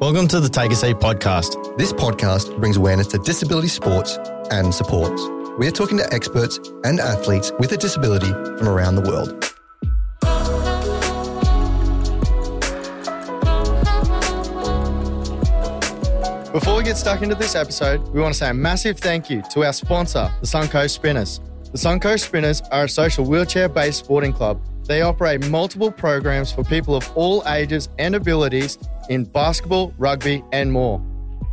[0.00, 1.76] Welcome to the Take a Seat podcast.
[1.76, 4.16] This podcast brings awareness to disability sports
[4.50, 5.22] and supports.
[5.58, 9.38] We are talking to experts and athletes with a disability from around the world.
[16.54, 19.42] Before we get stuck into this episode, we want to say a massive thank you
[19.50, 21.40] to our sponsor, the Suncoast Spinners.
[21.72, 24.62] The Suncoast Spinners are a social wheelchair based sporting club.
[24.90, 28.76] They operate multiple programs for people of all ages and abilities
[29.08, 31.00] in basketball, rugby, and more.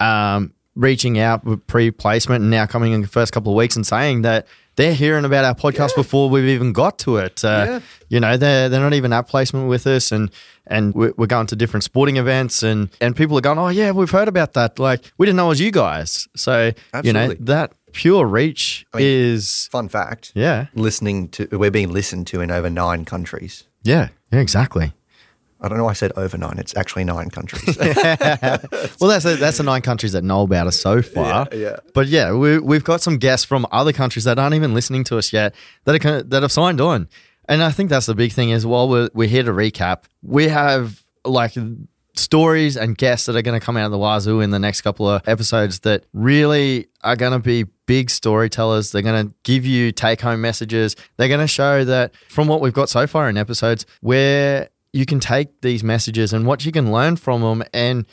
[0.00, 3.76] um, reaching out with pre placement, and now coming in the first couple of weeks
[3.76, 7.44] and saying that they're hearing about our podcast before we've even got to it.
[7.44, 7.80] Uh, Yeah.
[8.08, 10.30] You know, they're they're not even at placement with us, and
[10.66, 13.90] and we're, we're going to different sporting events, and and people are going, oh yeah,
[13.90, 14.78] we've heard about that.
[14.78, 16.26] Like we didn't know it was you guys.
[16.36, 16.72] So
[17.04, 20.32] you know that pure reach mean- is fun fact.
[20.34, 23.64] yeah, Listening to we're being listened to in over nine countries.
[23.82, 24.92] yeah, yeah, exactly.
[25.58, 26.58] I don't know why I said over nine.
[26.58, 27.76] It's actually nine countries.
[29.00, 31.48] Well, that's a, that's the nine countries that know about us so far.
[31.50, 31.76] Yeah, yeah.
[31.94, 35.16] But yeah, we, we've got some guests from other countries that aren't even listening to
[35.18, 37.08] us yet that are that have signed on,
[37.48, 40.48] and I think that's the big thing is while we're we're here to recap, we
[40.48, 41.54] have like
[42.14, 44.82] stories and guests that are going to come out of the wazoo in the next
[44.82, 48.92] couple of episodes that really are going to be big storytellers.
[48.92, 50.96] They're going to give you take home messages.
[51.16, 55.06] They're going to show that from what we've got so far in episodes, where you
[55.06, 57.62] can take these messages and what you can learn from them.
[57.72, 58.06] And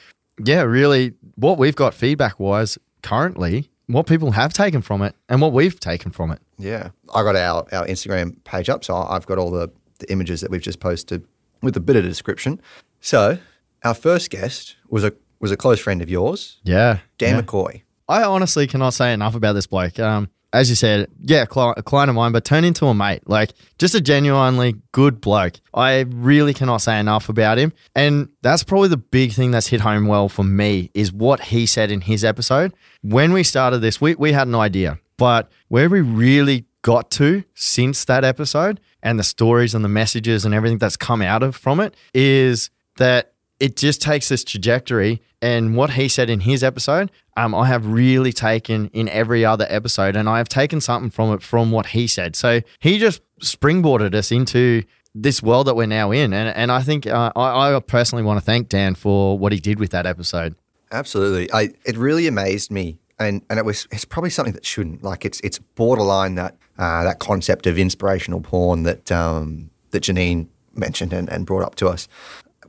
[0.44, 5.42] yeah, really, what we've got feedback wise currently, what people have taken from it and
[5.42, 6.40] what we've taken from it.
[6.58, 9.70] Yeah, I got our, our Instagram page up, so I've got all the,
[10.00, 11.26] the images that we've just posted
[11.62, 12.62] with a bit of description.
[13.02, 13.38] So
[13.84, 17.00] our first guest was a was a close friend of yours, Yeah.
[17.18, 17.42] Dan yeah.
[17.42, 17.82] McCoy.
[18.08, 20.00] I honestly cannot say enough about this bloke.
[20.00, 23.28] Um, as you said, yeah, a client of mine, but turned into a mate.
[23.28, 25.56] Like, just a genuinely good bloke.
[25.74, 27.74] I really cannot say enough about him.
[27.96, 31.66] And that's probably the big thing that's hit home well for me is what he
[31.66, 32.72] said in his episode.
[33.02, 37.44] When we started this, we, we had an idea, but where we really got to
[37.56, 41.56] since that episode and the stories and the messages and everything that's come out of
[41.56, 45.22] from it is that it just takes this trajectory.
[45.42, 49.66] And what he said in his episode, um, I have really taken in every other
[49.70, 52.36] episode, and I have taken something from it from what he said.
[52.36, 54.84] So he just springboarded us into
[55.16, 58.40] this world that we're now in, and and I think uh, I, I personally want
[58.40, 60.56] to thank Dan for what he did with that episode.
[60.92, 65.04] Absolutely, I it really amazed me, and and it was it's probably something that shouldn't
[65.04, 70.48] like it's it's borderline that uh, that concept of inspirational porn that um, that Janine
[70.76, 72.08] mentioned and, and brought up to us.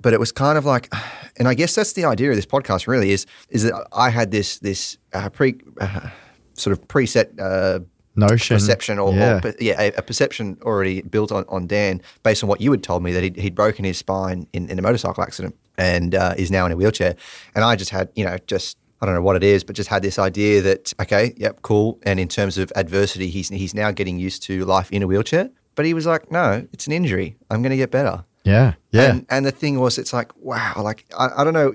[0.05, 0.93] But it was kind of like,
[1.39, 2.87] and I guess that's the idea of this podcast.
[2.87, 6.11] Really, is is that I had this this uh, pre uh,
[6.53, 7.81] sort of preset uh,
[8.15, 12.45] notion, perception, or yeah, or, yeah a, a perception already built on, on Dan based
[12.45, 14.83] on what you had told me that he'd, he'd broken his spine in, in a
[14.83, 17.17] motorcycle accident and uh, is now in a wheelchair.
[17.55, 19.89] And I just had, you know, just I don't know what it is, but just
[19.89, 21.99] had this idea that okay, yep, cool.
[22.03, 25.49] And in terms of adversity, he's he's now getting used to life in a wheelchair.
[25.77, 27.37] But he was like, no, it's an injury.
[27.51, 28.25] I'm going to get better.
[28.45, 31.73] Yeah, yeah, And, and the thing was, it's like, wow, like, I, I don't know.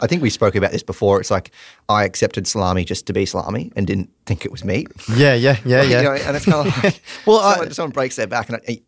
[0.00, 1.20] I think we spoke about this before.
[1.20, 1.50] It's like
[1.88, 4.86] I accepted salami just to be salami and didn't think it was meat.
[5.16, 6.02] yeah, yeah, yeah, You yeah.
[6.02, 8.80] know, and it's kind of like, Well, I- someone, someone breaks their back, and I,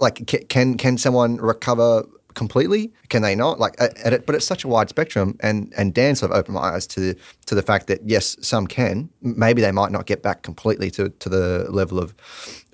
[0.00, 2.90] like, can can someone recover completely?
[3.10, 3.58] Can they not?
[3.60, 6.72] Like, it, but it's such a wide spectrum, and and Dan sort of opened my
[6.74, 7.14] eyes to
[7.46, 9.10] to the fact that yes, some can.
[9.20, 12.14] Maybe they might not get back completely to to the level of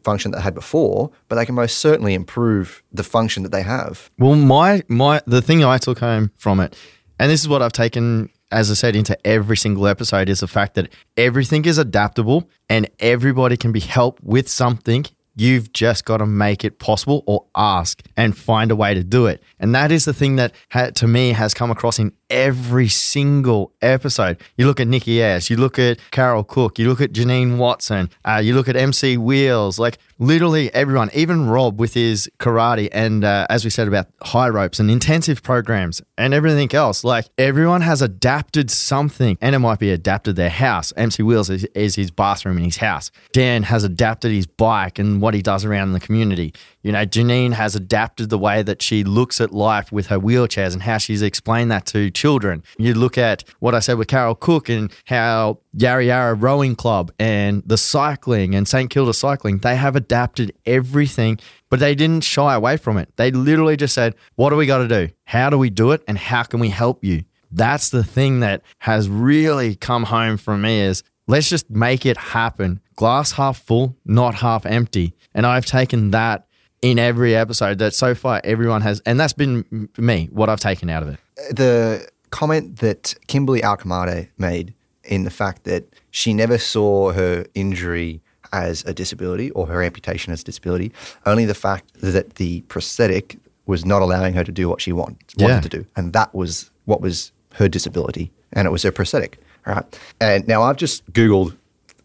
[0.04, 3.62] function that they had before, but they can most certainly improve the function that they
[3.62, 4.10] have.
[4.18, 6.76] Well, my my the thing I took home from it,
[7.18, 10.48] and this is what I've taken, as I said, into every single episode, is the
[10.48, 15.06] fact that everything is adaptable and everybody can be helped with something.
[15.34, 19.24] You've just got to make it possible or ask and find a way to do
[19.26, 19.42] it.
[19.58, 20.52] And that is the thing that
[20.96, 24.38] to me has come across in every single episode.
[24.56, 28.10] You look at Nikki Ayers, you look at Carol Cooke, you look at Janine Watson,
[28.24, 33.22] uh, you look at MC Wheels, like literally everyone, even Rob with his karate and
[33.22, 37.04] uh, as we said about high ropes and intensive programs and everything else.
[37.04, 40.92] Like everyone has adapted something, and it might be adapted their house.
[40.96, 43.10] MC Wheels is, is his bathroom in his house.
[43.32, 46.54] Dan has adapted his bike and what he does around the community.
[46.82, 50.72] You know, Janine has adapted the way that she looks at life with her wheelchairs
[50.72, 52.64] and how she's explained that to children.
[52.76, 57.12] You look at what I said with Carol Cooke and how Yarra Yarra Rowing Club
[57.18, 61.38] and the cycling and St Kilda Cycling, they have adapted everything,
[61.70, 63.16] but they didn't shy away from it.
[63.16, 65.12] They literally just said, What do we got to do?
[65.24, 66.02] How do we do it?
[66.08, 67.24] And how can we help you?
[67.52, 72.16] That's the thing that has really come home for me is let's just make it
[72.16, 72.80] happen.
[72.96, 75.14] Glass half full, not half empty.
[75.34, 76.46] And I've taken that
[76.82, 80.90] in every episode that so far everyone has, and that's been me, what I've taken
[80.90, 81.18] out of it.
[81.56, 84.74] the comment that Kimberly Alkemade made
[85.04, 88.20] in the fact that she never saw her injury
[88.52, 90.92] as a disability or her amputation as a disability,
[91.24, 95.16] only the fact that the prosthetic was not allowing her to do what she want,
[95.38, 95.60] wanted Yeah.
[95.60, 95.86] to do.
[95.96, 99.38] And that was what was her disability, and it was her prosthetic.
[99.66, 99.84] Right.
[100.20, 101.56] And now I've just Googled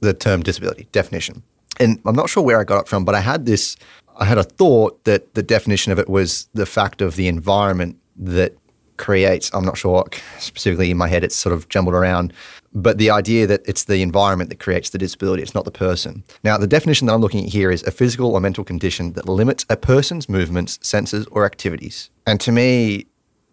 [0.01, 1.41] the term disability definition.
[1.79, 3.75] And I'm not sure where I got it from, but I had this,
[4.17, 7.97] I had a thought that the definition of it was the fact of the environment
[8.17, 8.53] that
[8.97, 12.33] creates, I'm not sure what, specifically in my head, it's sort of jumbled around,
[12.73, 16.23] but the idea that it's the environment that creates the disability, it's not the person.
[16.43, 19.29] Now, the definition that I'm looking at here is a physical or mental condition that
[19.29, 22.09] limits a person's movements, senses, or activities.
[22.25, 23.05] And to me,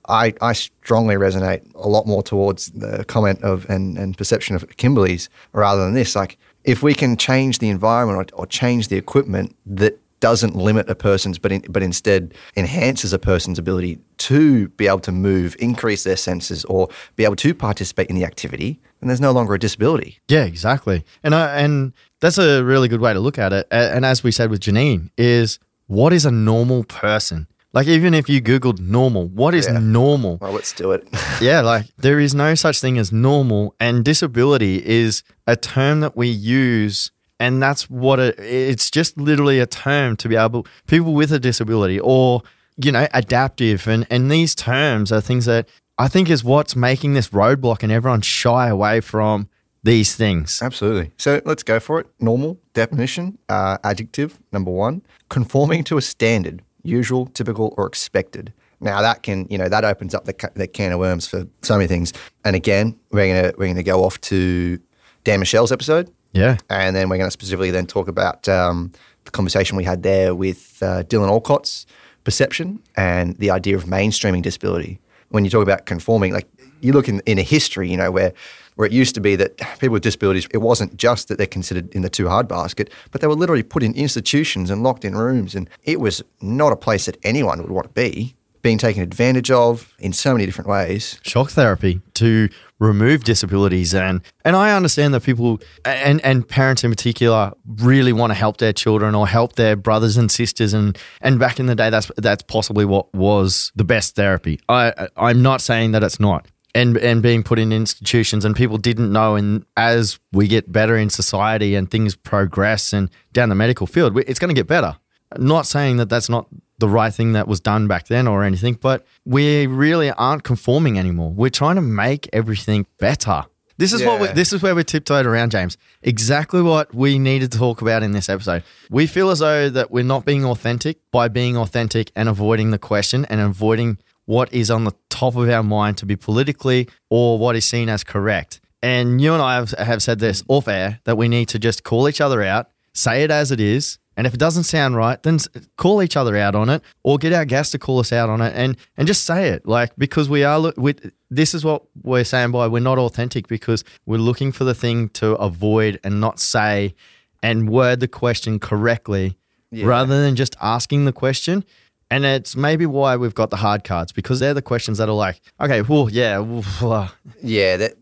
[0.08, 4.76] I, I strongly resonate a lot more towards the comment of and, and perception of
[4.76, 6.16] Kimberly's rather than this.
[6.16, 9.98] Like, if we can change the environment or, or change the equipment that
[10.28, 15.00] doesn't limit a person's, but in, but instead enhances a person's ability to be able
[15.00, 19.20] to move, increase their senses, or be able to participate in the activity, then there's
[19.20, 20.18] no longer a disability.
[20.28, 21.04] Yeah, exactly.
[21.22, 23.66] And I, and that's a really good way to look at it.
[23.70, 27.46] And as we said with Janine, is what is a normal person?
[27.74, 29.78] Like even if you googled normal, what is Yeah.
[29.80, 30.38] normal?
[30.40, 31.06] Well, let's do it.
[31.40, 36.16] Yeah, like there is no such thing as normal, and disability is a term that
[36.16, 37.10] we use,
[37.44, 41.38] and that's what it, it's just literally a term to be able people with a
[41.38, 42.42] disability or
[42.76, 45.68] you know adaptive, and and these terms are things that
[45.98, 49.48] I think is what's making this roadblock, and everyone shy away from
[49.82, 50.60] these things.
[50.62, 51.12] Absolutely.
[51.18, 52.06] So let's go for it.
[52.18, 58.54] Normal definition, uh, adjective number one, conforming to a standard, usual, typical, or expected.
[58.80, 61.76] Now that can, you know, that opens up the, the can of worms for so
[61.76, 62.14] many things.
[62.44, 64.78] And again, we're gonna we're gonna go off to
[65.22, 68.92] Dan Michelle's episode, Yeah, and then we're gonna specifically then talk about um,
[69.24, 71.86] the conversation we had there with uh, Dylan Alcott's
[72.24, 74.98] perception and the idea of mainstreaming disability.
[75.28, 76.48] When you talk about conforming, like
[76.80, 78.32] you look in, in a history, you know, where
[78.76, 81.94] where it used to be that people with disabilities, it wasn't just that they're considered
[81.94, 85.16] in the too hard basket, but they were literally put in institutions and locked in
[85.16, 88.34] rooms, and it was not a place that anyone would want to be.
[88.62, 91.20] Being taken advantage of in so many different ways.
[91.22, 92.48] shock therapy to
[92.84, 98.30] remove disabilities and and I understand that people and and parents in particular really want
[98.30, 101.74] to help their children or help their brothers and sisters and and back in the
[101.74, 104.60] day that's that's possibly what was the best therapy.
[104.68, 106.46] I I'm not saying that it's not.
[106.74, 110.96] And and being put in institutions and people didn't know and as we get better
[110.96, 114.96] in society and things progress and down the medical field it's going to get better.
[115.38, 116.46] Not saying that that's not
[116.84, 120.98] the right thing that was done back then or anything, but we really aren't conforming
[120.98, 121.30] anymore.
[121.30, 123.44] We're trying to make everything better.
[123.76, 124.34] This is what we, Yeah.
[124.34, 125.76] this is where we tiptoed around, James.
[126.02, 128.62] Exactly what we needed to talk about in this episode.
[128.90, 132.78] We feel as though that we're not being authentic by being authentic and avoiding the
[132.78, 137.38] question and avoiding what is on the top of our mind to be politically or
[137.38, 138.60] what is seen as correct.
[138.82, 141.82] And you and I have, have said this off air that we need to just
[141.82, 145.22] call each other out, say it as it is, and if it doesn't sound right,
[145.22, 145.38] then
[145.76, 148.40] call each other out on it, or get our guests to call us out on
[148.40, 149.66] it, and and just say it.
[149.66, 150.94] Like because we are, we,
[151.30, 155.08] this is what we're saying by we're not authentic because we're looking for the thing
[155.10, 156.94] to avoid and not say,
[157.42, 159.36] and word the question correctly,
[159.70, 159.86] Yeah.
[159.86, 161.64] rather than just asking the question.
[162.10, 165.14] And it's maybe why we've got the hard cards because they're the questions that are
[165.14, 167.10] like, okay, well, yeah, well,
[167.42, 167.94] Yeah, that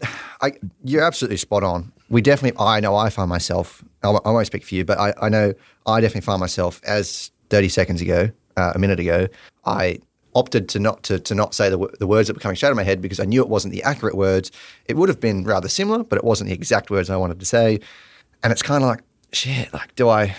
[0.43, 0.53] I,
[0.85, 1.93] you're absolutely spot on.
[2.13, 5.29] We definitely, I know I find myself, I won't- speak for you, but I, I
[5.31, 5.55] know
[5.87, 9.29] I definitely find myself as 30 seconds ago, uh, a minute ago,
[9.65, 9.99] I
[10.35, 12.73] opted to not to, to not say the, the words that were coming straight out
[12.73, 14.51] of my head because I knew it wasn't the accurate words.
[14.87, 17.47] It would have been rather similar, but it wasn't the exact words I wanted to
[17.47, 17.81] say.
[18.43, 19.01] And it's kind of like,
[19.33, 20.35] shit, like, do I,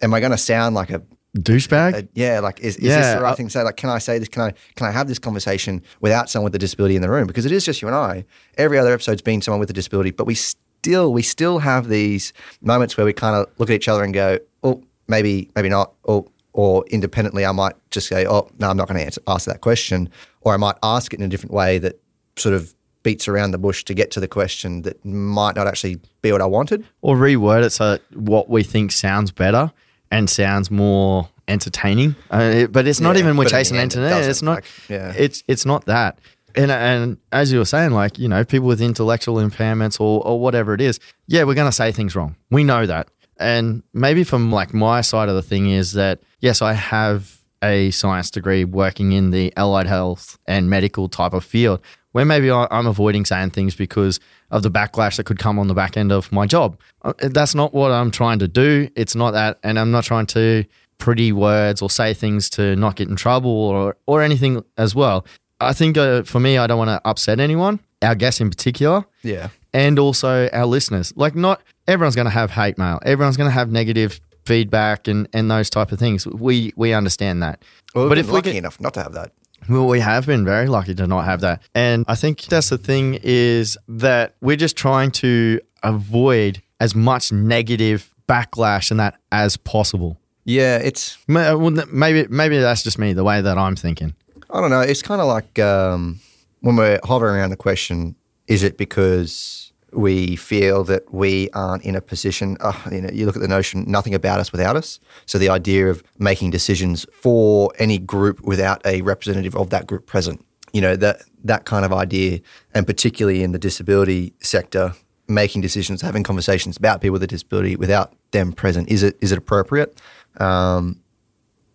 [0.00, 1.02] am I going to sound like a
[1.38, 1.94] douchebag.
[1.94, 3.62] uh, yeah, like is, is Yeah, this the right I- thing to say?
[3.62, 4.28] Like, can I say this?
[4.28, 7.26] Can I can I have this conversation without someone with a disability in the room?
[7.26, 8.24] Because it is just you and I.
[8.56, 10.34] Every other episode's been someone with a disability, but we
[10.82, 14.14] still we still have these moments where we kind of look at each other and
[14.14, 18.76] go, oh, maybe maybe not, or or independently, I might just say, oh, no, I'm
[18.76, 20.08] not going to answer ask that question,
[20.40, 22.00] or I might ask it in a different way that
[22.36, 26.00] sort of beats around the bush to get to the question that might not actually
[26.20, 26.84] be what I wanted.
[27.00, 29.70] or reword it so that what we think sounds better
[30.10, 32.16] and sounds more entertaining.
[32.30, 34.14] Uh, but it's not Yeah, even we're but in the chasing it entertainment.
[34.16, 34.54] doesn't, It's not.
[34.56, 35.12] like, yeah.
[35.16, 36.18] It's it's not that.
[36.58, 40.40] And and as you were saying, like you know, people with intellectual impairments or or
[40.40, 42.36] whatever it is, yeah, we're gonna say things wrong.
[42.50, 43.08] We know that.
[43.38, 47.90] And maybe from like my side of the thing is that yes, I have a
[47.92, 51.80] science degree working in the allied health and medical type of field
[52.12, 54.18] where maybe I'm avoiding saying things because
[54.50, 56.78] of the backlash that could come on the back end of my job.
[57.02, 58.88] Uh, That's not what I'm trying to do.
[58.96, 59.58] It's not that.
[59.62, 60.64] And I'm not trying to
[60.96, 65.24] pretty words or say things to not get in trouble or, or anything as well.
[65.60, 69.04] I think uh, for me, I don't want to upset anyone, our guests in particular
[69.22, 69.48] Yeah.
[69.72, 71.12] and also our listeners.
[71.16, 73.00] Like, not everyone's going to have hate mail.
[73.04, 76.26] Everyone's going to have negative feedback and, and those type of things.
[76.26, 77.62] We we understand that.
[77.94, 79.32] Well, but if we lucky get, enough not to have that.
[79.68, 81.62] well, we have been very lucky to not have that.
[81.74, 87.32] And I think that's the thing is that we're just trying to avoid as much
[87.32, 90.16] negative backlash and that as possible.
[90.44, 94.14] Yeah, it's well, Maybe maybe that's just me, the way that I'm thinking.
[94.50, 94.80] I don't know.
[94.80, 96.20] It's kind of like um,
[96.60, 101.94] when we're hovering around the question: Is it because we feel that we aren't in
[101.94, 102.56] a position?
[102.60, 105.00] Uh, you know, you look at the notion: nothing about us without us.
[105.26, 110.06] So the idea of making decisions for any group without a representative of that group
[110.06, 110.44] present.
[110.72, 112.40] You know that that kind of idea,
[112.74, 114.94] and particularly in the disability sector,
[115.28, 118.88] making decisions, having conversations about people with a disability without them present.
[118.88, 120.00] Is it is it appropriate?
[120.38, 121.00] Um,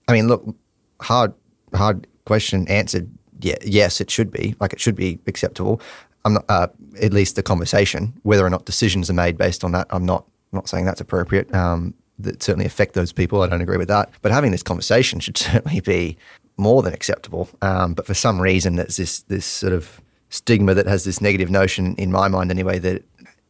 [0.07, 0.55] I mean, look,
[0.99, 1.33] hard,
[1.73, 3.09] hard question answered.
[3.39, 4.55] Yeah, yes, it should be.
[4.59, 5.81] Like, it should be acceptable.
[6.25, 6.67] I'm not, uh,
[7.01, 9.87] at least the conversation, whether or not decisions are made based on that.
[9.89, 11.53] I'm not, not saying that's appropriate.
[11.53, 13.41] Um, that certainly affect those people.
[13.41, 14.09] I don't agree with that.
[14.21, 16.17] But having this conversation should certainly be
[16.57, 17.49] more than acceptable.
[17.61, 21.49] Um, but for some reason, there's this this sort of stigma that has this negative
[21.49, 23.03] notion in my mind, anyway, that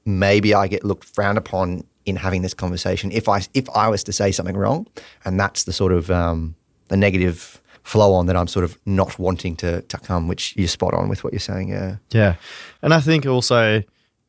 [0.06, 4.03] maybe I get looked frowned upon in having this conversation if I if I was
[4.06, 4.88] to say something wrong,
[5.25, 6.56] and that's the sort of um,
[6.88, 10.67] the negative flow on that I'm sort of not wanting to to come, which you're
[10.67, 11.69] spot on with what you're saying.
[11.69, 12.35] Yeah, Yeah.
[12.81, 13.83] And I think also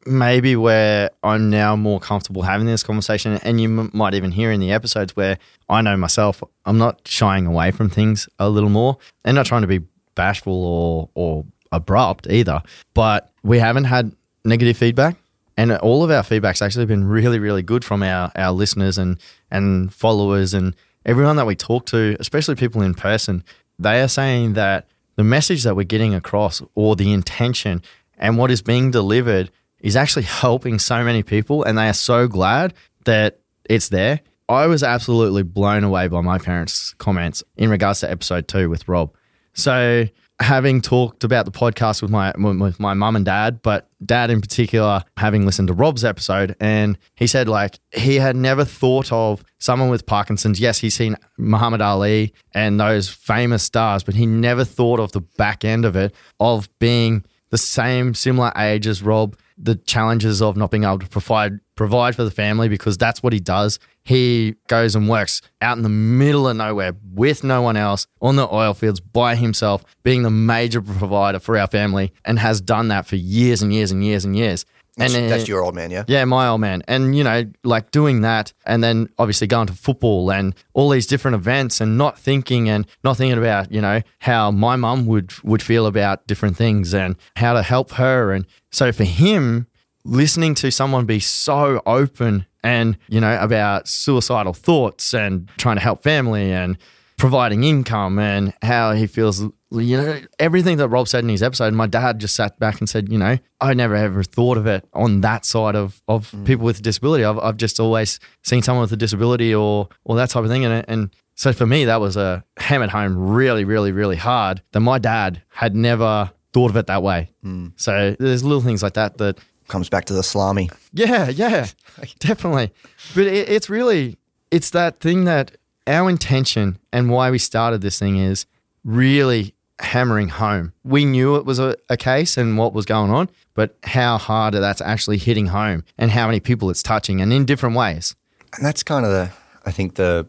[0.06, 4.52] maybe where I'm now more comfortable having this conversation, and you m- might even hear
[4.52, 8.68] in the episodes where I know myself, I'm not shying away from things a little
[8.68, 9.80] more and not trying to be
[10.14, 12.62] bashful or, or abrupt either.
[12.92, 14.12] But we haven't had
[14.44, 15.16] negative feedback.
[15.56, 19.18] And all of our feedback's actually been really, really good from our, our listeners and,
[19.50, 23.44] and followers and everyone that we talk to, especially people in person.
[23.78, 27.82] They are saying that the message that we're getting across or the intention
[28.18, 31.62] and what is being delivered is actually helping so many people.
[31.62, 34.20] And they are so glad that it's there.
[34.48, 38.86] I was absolutely blown away by my parents' comments in regards to episode two with
[38.88, 39.14] Rob.
[39.54, 40.06] So
[40.40, 44.40] having talked about the podcast with my with my mum and dad, but dad in
[44.40, 49.44] particular, having listened to Rob's episode, and he said like he had never thought of
[49.58, 50.60] someone with Parkinson's.
[50.60, 55.20] Yes, he's seen Muhammad Ali and those famous stars, but he never thought of the
[55.20, 60.56] back end of it of being the same similar age as Rob, the challenges of
[60.56, 63.78] not being able to provide provide for the family because that's what he does.
[64.04, 68.36] He goes and works out in the middle of nowhere with no one else on
[68.36, 72.88] the oil fields by himself, being the major provider for our family and has done
[72.88, 74.64] that for years and years and years and years.
[74.96, 76.04] That's, And, uh, that's your old man, yeah.
[76.06, 76.82] Yeah, my old man.
[76.86, 81.06] And, you know, like doing that and then obviously going to football and all these
[81.06, 85.32] different events and not thinking and not thinking about, you know, how my mum would
[85.42, 88.30] would feel about different things and how to help her.
[88.30, 89.66] And so for him,
[90.04, 95.82] listening to someone be so open and, you know, about suicidal thoughts and trying to
[95.82, 96.78] help family and
[97.16, 101.72] providing income and how he feels you know everything that rob said in his episode
[101.72, 104.86] my dad just sat back and said you know i never ever thought of it
[104.92, 106.44] on that side of, of mm.
[106.44, 107.24] people with disability.
[107.24, 110.64] I've, I've just always seen someone with a disability or or that type of thing.
[110.64, 114.80] And, and so for me that was a hammered home really really really hard that
[114.80, 117.30] my dad had never thought of it that way.
[117.44, 117.72] Mm.
[117.76, 119.38] So there's little things like that that
[119.74, 120.70] Comes back to the salami.
[120.92, 121.66] yeah, yeah,
[122.20, 122.70] definitely.
[123.12, 124.16] But it, it's really
[124.52, 125.56] it's that thing that
[125.88, 128.46] our intention and why we started this thing is
[128.84, 130.74] really hammering home.
[130.84, 134.54] We knew it was a, a case and what was going on, but how hard
[134.54, 138.14] that's actually hitting home and how many people it's touching and in different ways.
[138.54, 139.32] and that's kind of the
[139.66, 140.24] I think the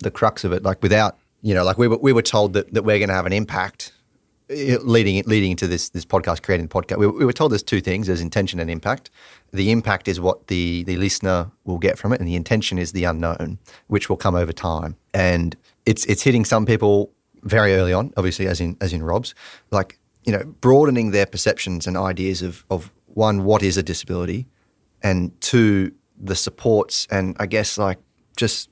[0.00, 0.64] the crux of it.
[0.64, 3.14] Like without you know, like we were we were told that, that we're going to
[3.14, 3.92] have an impact
[4.48, 6.98] leading leading into this this podcast, creating the podcast.
[6.98, 9.10] We, we were told there's two things: there's intention and impact.
[9.52, 12.92] The impact is what the the listener will get from it, and the intention is
[12.92, 14.96] the unknown, which will come over time.
[15.12, 17.12] And it's it's hitting some people
[17.42, 19.34] very early on, obviously, as in as in Rob's,
[19.70, 24.46] like you know, broadening their perceptions and ideas of of one, what is a disability,
[25.02, 27.98] and two, the supports and I guess like
[28.36, 28.70] just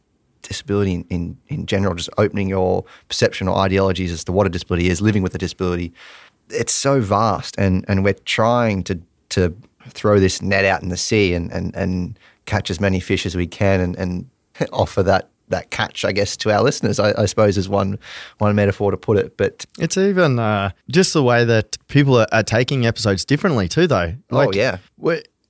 [0.49, 4.51] disability in, in, in general, just opening your perception or ideologies as to what a
[4.51, 5.93] disability is, living with a disability.
[6.51, 9.01] It's so vast and, and we're trying to
[9.31, 9.55] to
[9.91, 13.37] throw this net out in the sea and, and, and catch as many fish as
[13.37, 14.31] we can and, and
[14.73, 17.99] offer that that catch, I guess, to our listeners, I, I suppose is one
[18.39, 19.37] one metaphor to put it.
[19.37, 23.87] But It's even uh, just the way that people are, are taking episodes differently too,
[23.87, 24.15] though.
[24.31, 24.79] oh yeah.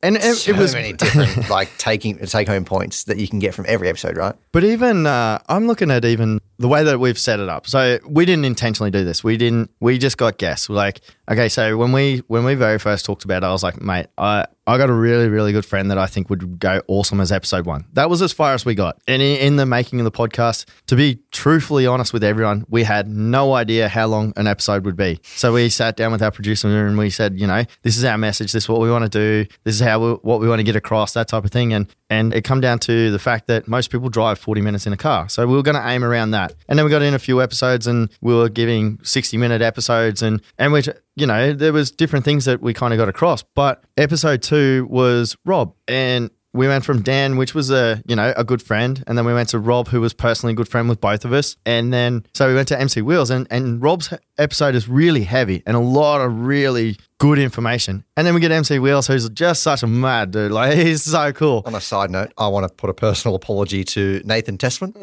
[0.02, 3.38] And it, So it was many different like taking take home points that you can
[3.38, 4.34] get from every episode, right?
[4.52, 7.66] But even uh, I'm looking at even the way that we've set it up.
[7.66, 9.24] So we didn't intentionally do this.
[9.24, 9.70] We didn't.
[9.80, 10.68] We just got guests.
[10.68, 13.80] Like, okay, so when we when we very first talked about it, I was like,
[13.80, 17.20] mate, I I got a really really good friend that I think would go awesome
[17.20, 17.84] as episode one.
[17.92, 19.00] That was as far as we got.
[19.06, 22.82] And in, in the making of the podcast, to be truthfully honest with everyone, we
[22.84, 25.20] had no idea how long an episode would be.
[25.22, 28.18] So we sat down with our producer and we said, you know, this is our
[28.18, 28.52] message.
[28.52, 29.48] This is what we want to do.
[29.64, 31.12] This is how we, what we want to get across.
[31.12, 31.72] That type of thing.
[31.72, 34.92] And and it come down to the fact that most people drive 40 minutes in
[34.92, 35.28] a car.
[35.28, 36.54] So we were going to aim around that.
[36.68, 40.22] And then we got in a few episodes and we were giving 60 minute episodes
[40.22, 40.82] and, and we,
[41.16, 43.42] you know, there was different things that we kind of got across.
[43.42, 48.32] But episode two was Rob and we went from Dan, which was a you know
[48.36, 50.88] a good friend, and then we went to Rob, who was personally a good friend
[50.88, 54.12] with both of us, and then so we went to MC Wheels, and and Rob's
[54.38, 58.50] episode is really heavy and a lot of really good information, and then we get
[58.52, 61.62] MC Wheels, who's just such a mad dude, like he's so cool.
[61.66, 64.94] On a side note, I want to put a personal apology to Nathan Tessman,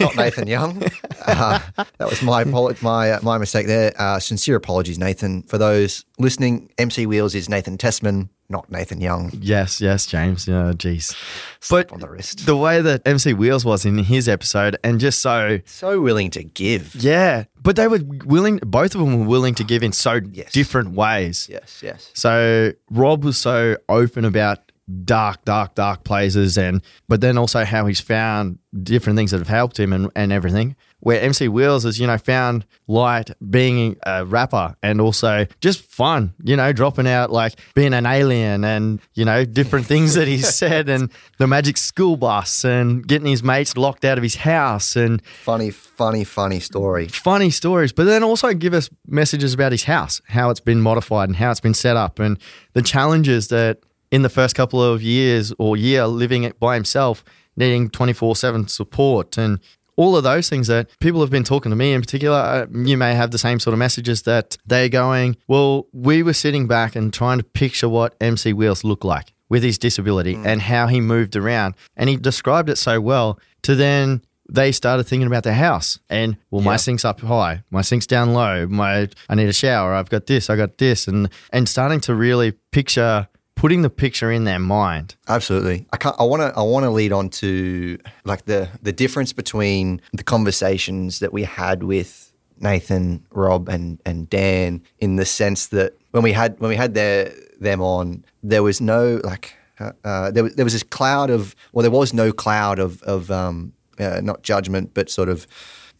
[0.00, 0.82] not Nathan Young.
[1.26, 3.92] Uh, that was my my uh, my mistake there.
[3.98, 5.42] Uh, sincere apologies, Nathan.
[5.44, 9.30] For those listening, MC Wheels is Nathan Tessman, not Nathan Young.
[9.40, 10.48] Yes, yes, James.
[10.48, 11.14] Yeah, jeez.
[11.60, 12.46] Slap But on the wrist.
[12.46, 16.42] the way that MC Wheels was in his episode, and just so So willing to
[16.42, 16.94] give.
[16.96, 18.58] yeah, but they were willing.
[18.64, 20.52] Both of them were willing to give in so Yes.
[20.52, 21.48] different ways.
[21.50, 22.10] Yes, yes.
[22.14, 24.58] So Rob was so open about
[25.04, 29.48] dark, dark, dark places, and but then also how he's found different things that have
[29.48, 30.76] helped him and, and everything.
[31.00, 36.34] Where MC Wheels has, you know, found light being a rapper and also just fun,
[36.44, 40.54] you know, dropping out like being an alien and, you know, different things that he's
[40.54, 44.94] said and the magic school bus and getting his mates locked out of his house
[44.96, 47.08] and Funny, funny, funny story.
[47.08, 51.28] funny stories, but then also give us messages about his house, how it's been modified
[51.28, 52.38] and how it's been set up, and
[52.74, 53.78] the challenges that
[54.10, 57.24] in the first couple of years or year living it by himself,
[57.56, 59.60] needing 24 7 support and
[60.00, 62.38] all of those things that people have been talking to me in particular.
[62.38, 66.32] uh, You may have the same sort of messages that they're going, well, we were
[66.32, 70.62] sitting back and trying to picture what MC Wheels looked like with his disability and
[70.62, 71.74] how he moved around.
[71.98, 76.36] And he described it so well to then they started thinking about their house and
[76.50, 77.62] well my sink's up high.
[77.70, 78.66] My sink's down low.
[78.66, 79.92] My i need a shower.
[79.94, 80.48] I've got this.
[80.48, 81.06] I got this.
[81.08, 83.28] And and starting to really picture
[83.60, 85.86] putting the picture in their mind Absolutely.
[85.92, 86.16] I can't.
[86.18, 86.58] I want to.
[86.58, 91.44] I want to lead on to like the the difference between the conversations that we
[91.44, 96.70] had with Nathan, Rob, and and Dan in the sense that when we had when
[96.70, 100.72] we had their them on, there was no like uh, uh, there was there was
[100.72, 105.10] this cloud of well, there was no cloud of of um, uh, not judgment, but
[105.10, 105.46] sort of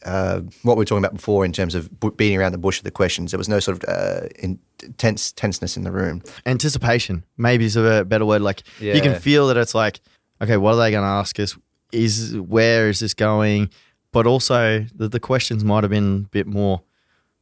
[0.05, 2.79] uh, what we were talking about before in terms of bu- beating around the bush
[2.79, 3.31] of the questions.
[3.33, 4.59] There was no sort of uh, in
[4.99, 6.23] tense tenseness in the room.
[6.47, 8.43] Anticipation, maybe is a better word.
[8.43, 8.63] Like
[8.97, 10.01] you can feel that it's like,
[10.41, 11.57] okay, what are they going to ask us?
[11.93, 13.71] Is where is this going?
[14.13, 16.83] But also the, the questions might have been a bit more.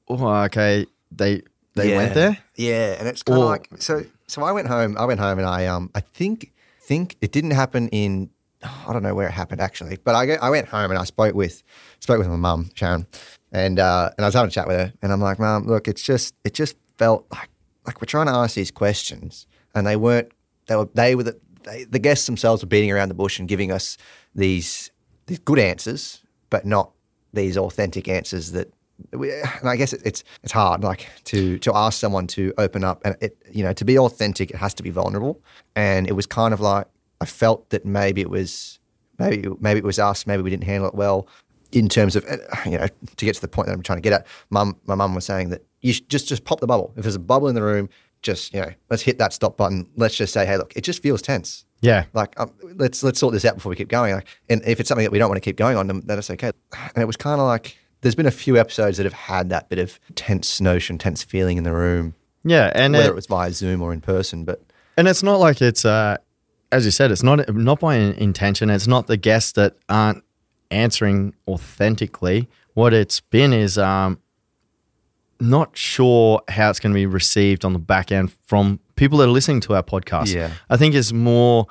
[0.08, 1.42] Oh, okay, they
[1.74, 2.38] they went there.
[2.56, 4.04] Yeah, and it's kind of like so.
[4.26, 4.96] So I went home.
[4.98, 8.30] I went home, and I um I think think it didn't happen in
[8.62, 11.34] I don't know where it happened actually, but I I went home and I spoke
[11.34, 11.62] with
[12.00, 13.06] spoke with my mum Sharon,
[13.52, 15.88] and uh, and I was having a chat with her, and I'm like, Mum, look,
[15.88, 17.50] it's just it just felt like
[17.86, 20.32] like we're trying to ask these questions, and they weren't
[20.66, 23.48] they were they were the they, the guests themselves were beating around the bush and
[23.48, 23.96] giving us
[24.34, 24.90] these
[25.26, 26.92] these good answers, but not
[27.32, 28.72] these authentic answers that
[29.12, 33.00] and I guess it, it's it's hard like to to ask someone to open up
[33.04, 35.40] and it you know to be authentic it has to be vulnerable
[35.76, 36.86] and it was kind of like
[37.20, 38.78] I felt that maybe it was
[39.18, 41.26] maybe maybe it was us maybe we didn't handle it well
[41.72, 42.24] in terms of
[42.66, 44.94] you know to get to the point that I'm trying to get at mum my
[44.94, 47.48] mum was saying that you should just just pop the bubble if there's a bubble
[47.48, 47.88] in the room
[48.22, 51.02] just you know let's hit that stop button let's just say hey look it just
[51.02, 54.12] feels tense Yeah, like um, let's let's sort this out before we keep going.
[54.14, 56.28] Like, and if it's something that we don't want to keep going on, then that's
[56.30, 56.50] okay.
[56.94, 59.68] And it was kind of like there's been a few episodes that have had that
[59.68, 63.26] bit of tense notion, tense feeling in the room, yeah, and whether it- it was
[63.26, 64.44] via Zoom or in person.
[64.44, 64.62] But
[64.96, 66.16] And it's not like it's, uh,
[66.70, 68.70] as you said, it's not not by intention.
[68.70, 70.24] It's not the guests that aren't
[70.70, 72.48] answering authentically.
[72.74, 74.20] What it's been is um,
[75.40, 79.24] not sure how it's going to be received on the back end from people that
[79.24, 80.34] are listening to our podcast.
[80.34, 80.52] Yeah.
[80.68, 81.66] I think it's more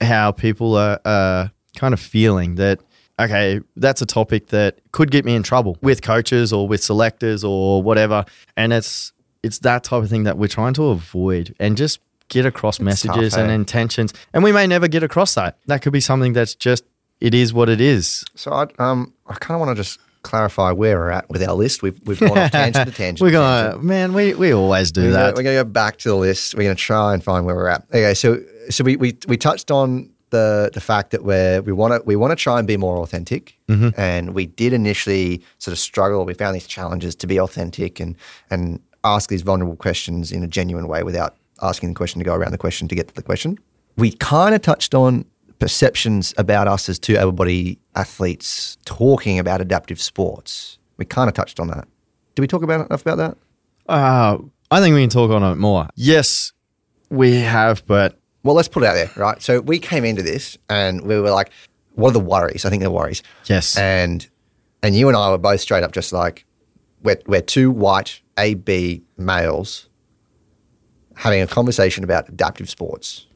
[0.00, 2.80] how people are uh, kind of feeling that.
[3.18, 7.44] Okay, that's a topic that could get me in trouble with coaches or with selectors
[7.44, 8.26] or whatever,
[8.58, 12.46] and it's it's that type of thing that we're trying to avoid and just get
[12.46, 13.54] across messages tough, and eh?
[13.54, 14.12] intentions.
[14.32, 15.58] And we may never get across that.
[15.66, 16.84] That could be something that's just
[17.20, 18.24] it is what it is.
[18.34, 21.54] so I um I kind of want to just clarify where we're at with our
[21.54, 21.82] list.
[21.82, 23.20] We've we've gone off tangent to tangent.
[23.20, 23.84] We're gonna tangent.
[23.84, 25.18] man, we we always do We're that.
[25.18, 26.54] gonna, we're gonna go back to the list.
[26.54, 27.84] We're gonna try and find where we're at.
[27.90, 31.94] Okay, so so we we, we touched on the the fact that we're we want
[31.94, 35.78] to we want to try and be more authentic, and we did initially sort of
[35.78, 36.24] struggle.
[36.24, 38.16] We found these challenges to be authentic and
[38.50, 42.34] and ask these vulnerable questions in a genuine way without asking the question to go
[42.34, 43.58] around the question to get to the question.
[43.96, 45.24] We kind of touched on
[45.58, 50.78] perceptions about us as two able body athletes talking about adaptive sports.
[50.98, 51.88] We kind of touched on that.
[52.34, 53.36] Did we talk about enough about that?
[53.90, 54.38] Uh,
[54.70, 55.88] I think we can talk on it more.
[55.94, 56.52] Yes,
[57.08, 59.40] we have, but Well, let's put it out there, right?
[59.40, 61.50] So we came into this and we were like,
[61.94, 62.64] what are the worries?
[62.66, 63.22] I think they're worries.
[63.46, 64.28] yes, And
[64.82, 66.44] and you and I were both straight up just like,
[67.02, 69.88] we're, we're two white AB males
[71.16, 73.26] having a conversation about adaptive sports.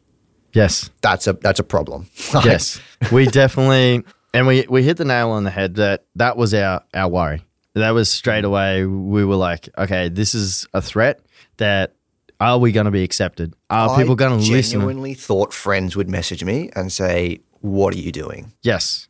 [0.52, 2.08] yes, That's a that's a problem.
[2.44, 2.80] yes.
[3.10, 6.82] we definitely and we we hit the nail on the head that that was our
[6.94, 7.44] our worry.
[7.74, 8.48] That was straight mm.
[8.48, 8.84] away.
[8.84, 11.20] We were like, okay, this is a threat.
[11.58, 11.94] That
[12.40, 13.54] are we going to be accepted?
[13.68, 14.80] Are people going to listen?
[14.80, 18.52] I genuinely thought friends would message me and say, what are you doing?
[18.62, 19.08] Yes,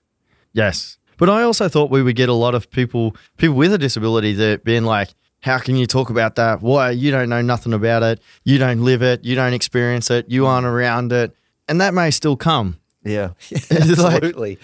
[0.52, 0.98] yes.
[1.16, 4.32] But I also thought we would get a lot of people, people with a disability,
[4.32, 6.62] that being like, "How can you talk about that?
[6.62, 8.20] Why you don't know nothing about it?
[8.44, 9.24] You don't live it.
[9.24, 10.28] You don't experience it.
[10.28, 11.34] You aren't around it."
[11.68, 14.58] And that may still come, Yeah, It's like- absolutely.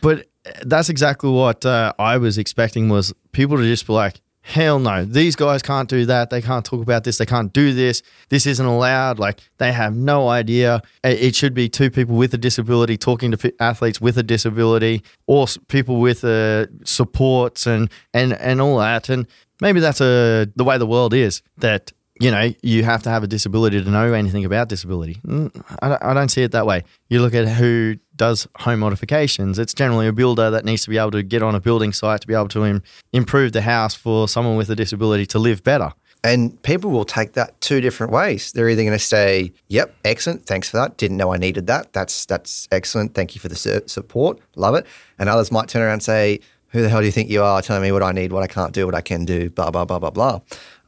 [0.00, 0.26] but
[0.64, 5.04] that's exactly what uh, I was expecting was people to just be like, "Hell no,
[5.04, 6.30] these guys can't do that.
[6.30, 7.18] They can't talk about this.
[7.18, 8.00] They can't do this.
[8.28, 9.18] This isn't allowed.
[9.18, 10.82] Like they have no idea.
[11.02, 15.02] It it should be two people with a disability talking to athletes with a disability,
[15.26, 19.08] or people with uh, supports and and and all that.
[19.08, 19.26] And
[19.60, 23.22] maybe that's a the way the world is that." You know, you have to have
[23.24, 25.20] a disability to know anything about disability.
[25.26, 25.50] Mm,
[25.82, 26.82] I don't, I don't see it that way.
[27.10, 29.58] You look at who does home modifications.
[29.58, 32.22] It's generally a builder that needs to be able to get on a building site
[32.22, 35.62] to be able to Im- improve the house for someone with a disability to live
[35.62, 35.92] better.
[36.24, 38.50] And people will take that two different ways.
[38.50, 40.96] They're either going to say, "Yep, excellent, thanks for that.
[40.96, 41.92] Didn't know I needed that.
[41.92, 43.14] That's that's excellent.
[43.14, 44.38] Thank you for the su- support.
[44.56, 44.86] Love it."
[45.18, 47.62] And others might turn around and say, "Who the hell do you think you are?
[47.62, 49.84] Telling me what I need, what I can't do, what I can do." Blah blah
[49.84, 50.40] blah blah blah.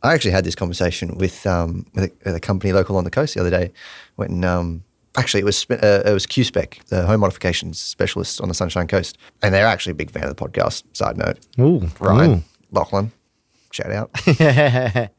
[0.02, 3.10] I actually had this conversation with um, with, a, with a company local on the
[3.10, 3.72] coast the other day.
[4.16, 4.84] When um,
[5.16, 9.18] actually it was uh, it was QSpec, the home modifications specialist on the Sunshine Coast,
[9.42, 10.84] and they're actually a big fan of the podcast.
[10.92, 13.12] Side note, Ooh, Ryan Lachlan,
[13.70, 14.10] shout out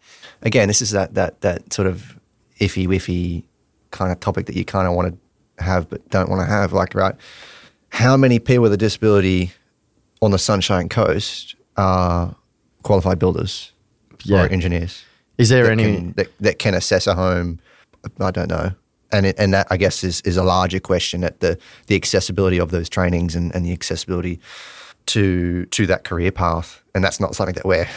[0.41, 2.19] again, this is that that that sort of
[2.59, 3.43] iffy wiffy
[3.91, 5.13] kind of topic that you kind of want
[5.57, 6.73] to have but don't want to have.
[6.73, 7.15] Like, right,
[7.89, 9.51] how many people with a disability
[10.21, 12.35] on the Sunshine Coast are
[12.83, 13.71] qualified builders
[14.23, 14.43] Yeah.
[14.45, 15.03] or engineers
[15.37, 15.83] Is there that any?
[15.83, 17.59] can, that, that can assess a home?
[18.19, 18.71] I don't know.
[19.11, 22.59] And, it, and that I guess is, is a larger question at the, the accessibility
[22.59, 24.39] of those trainings and, and the accessibility
[25.07, 26.83] to to that career path.
[26.93, 27.87] And that's not something that we're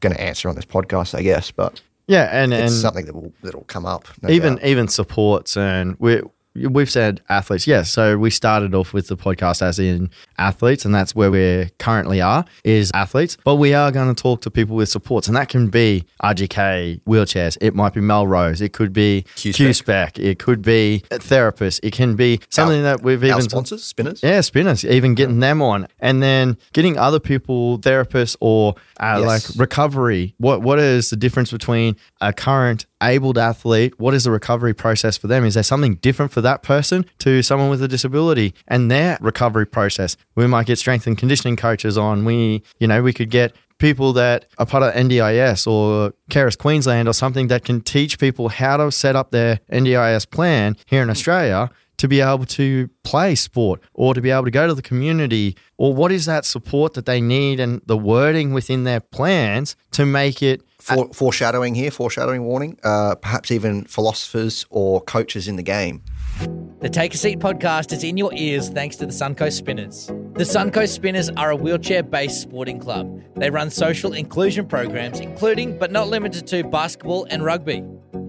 [0.00, 1.50] going to answer on this podcast, I guess.
[1.52, 4.08] But Yeah, and it's and something that will that'll come up.
[4.22, 4.64] no even doubt.
[4.64, 6.22] even supports and we
[6.66, 10.94] we've said athletes yes so we started off with the podcast as in athletes and
[10.94, 14.76] that's where we currently are is athletes but we are going to talk to people
[14.76, 19.22] with supports and that can be rgk wheelchairs it might be melrose it could be
[19.36, 19.54] Q-Spec.
[19.56, 23.84] q-spec it could be a therapist it can be something that we've our even sponsors,
[23.84, 24.22] spinners.
[24.22, 29.26] yeah, spinners, even getting them on, and then getting other people, therapists or uh, Yes.
[29.26, 30.34] like recovery.
[30.38, 33.98] What what is the difference between a current abled athlete?
[34.00, 35.44] What is the recovery process for them?
[35.44, 39.66] Is there something different for that person to someone with a disability and their recovery
[39.66, 40.16] process?
[40.34, 42.24] We might get strength and conditioning coaches on.
[42.24, 47.08] We, you know, we could get people that are part of NDIS or Carers Queensland
[47.08, 51.10] or something that can teach people how to set up their NDIS plan here in
[51.10, 54.82] Australia to be able to play sport or to be able to go to the
[54.82, 59.76] community or what is that support that they need and the wording within their plans
[59.90, 62.78] to make it For, foreshadowing here, foreshadowing warning.
[62.84, 66.02] Uh, perhaps even philosophers or coaches in the game.
[66.38, 70.06] The Take a Seat podcast is in your ears thanks to the Suncoast Spinners.
[70.06, 73.20] The Suncoast Spinners are a wheelchair based sporting club.
[73.34, 77.82] They run social inclusion programs, including but not limited to basketball and rugby.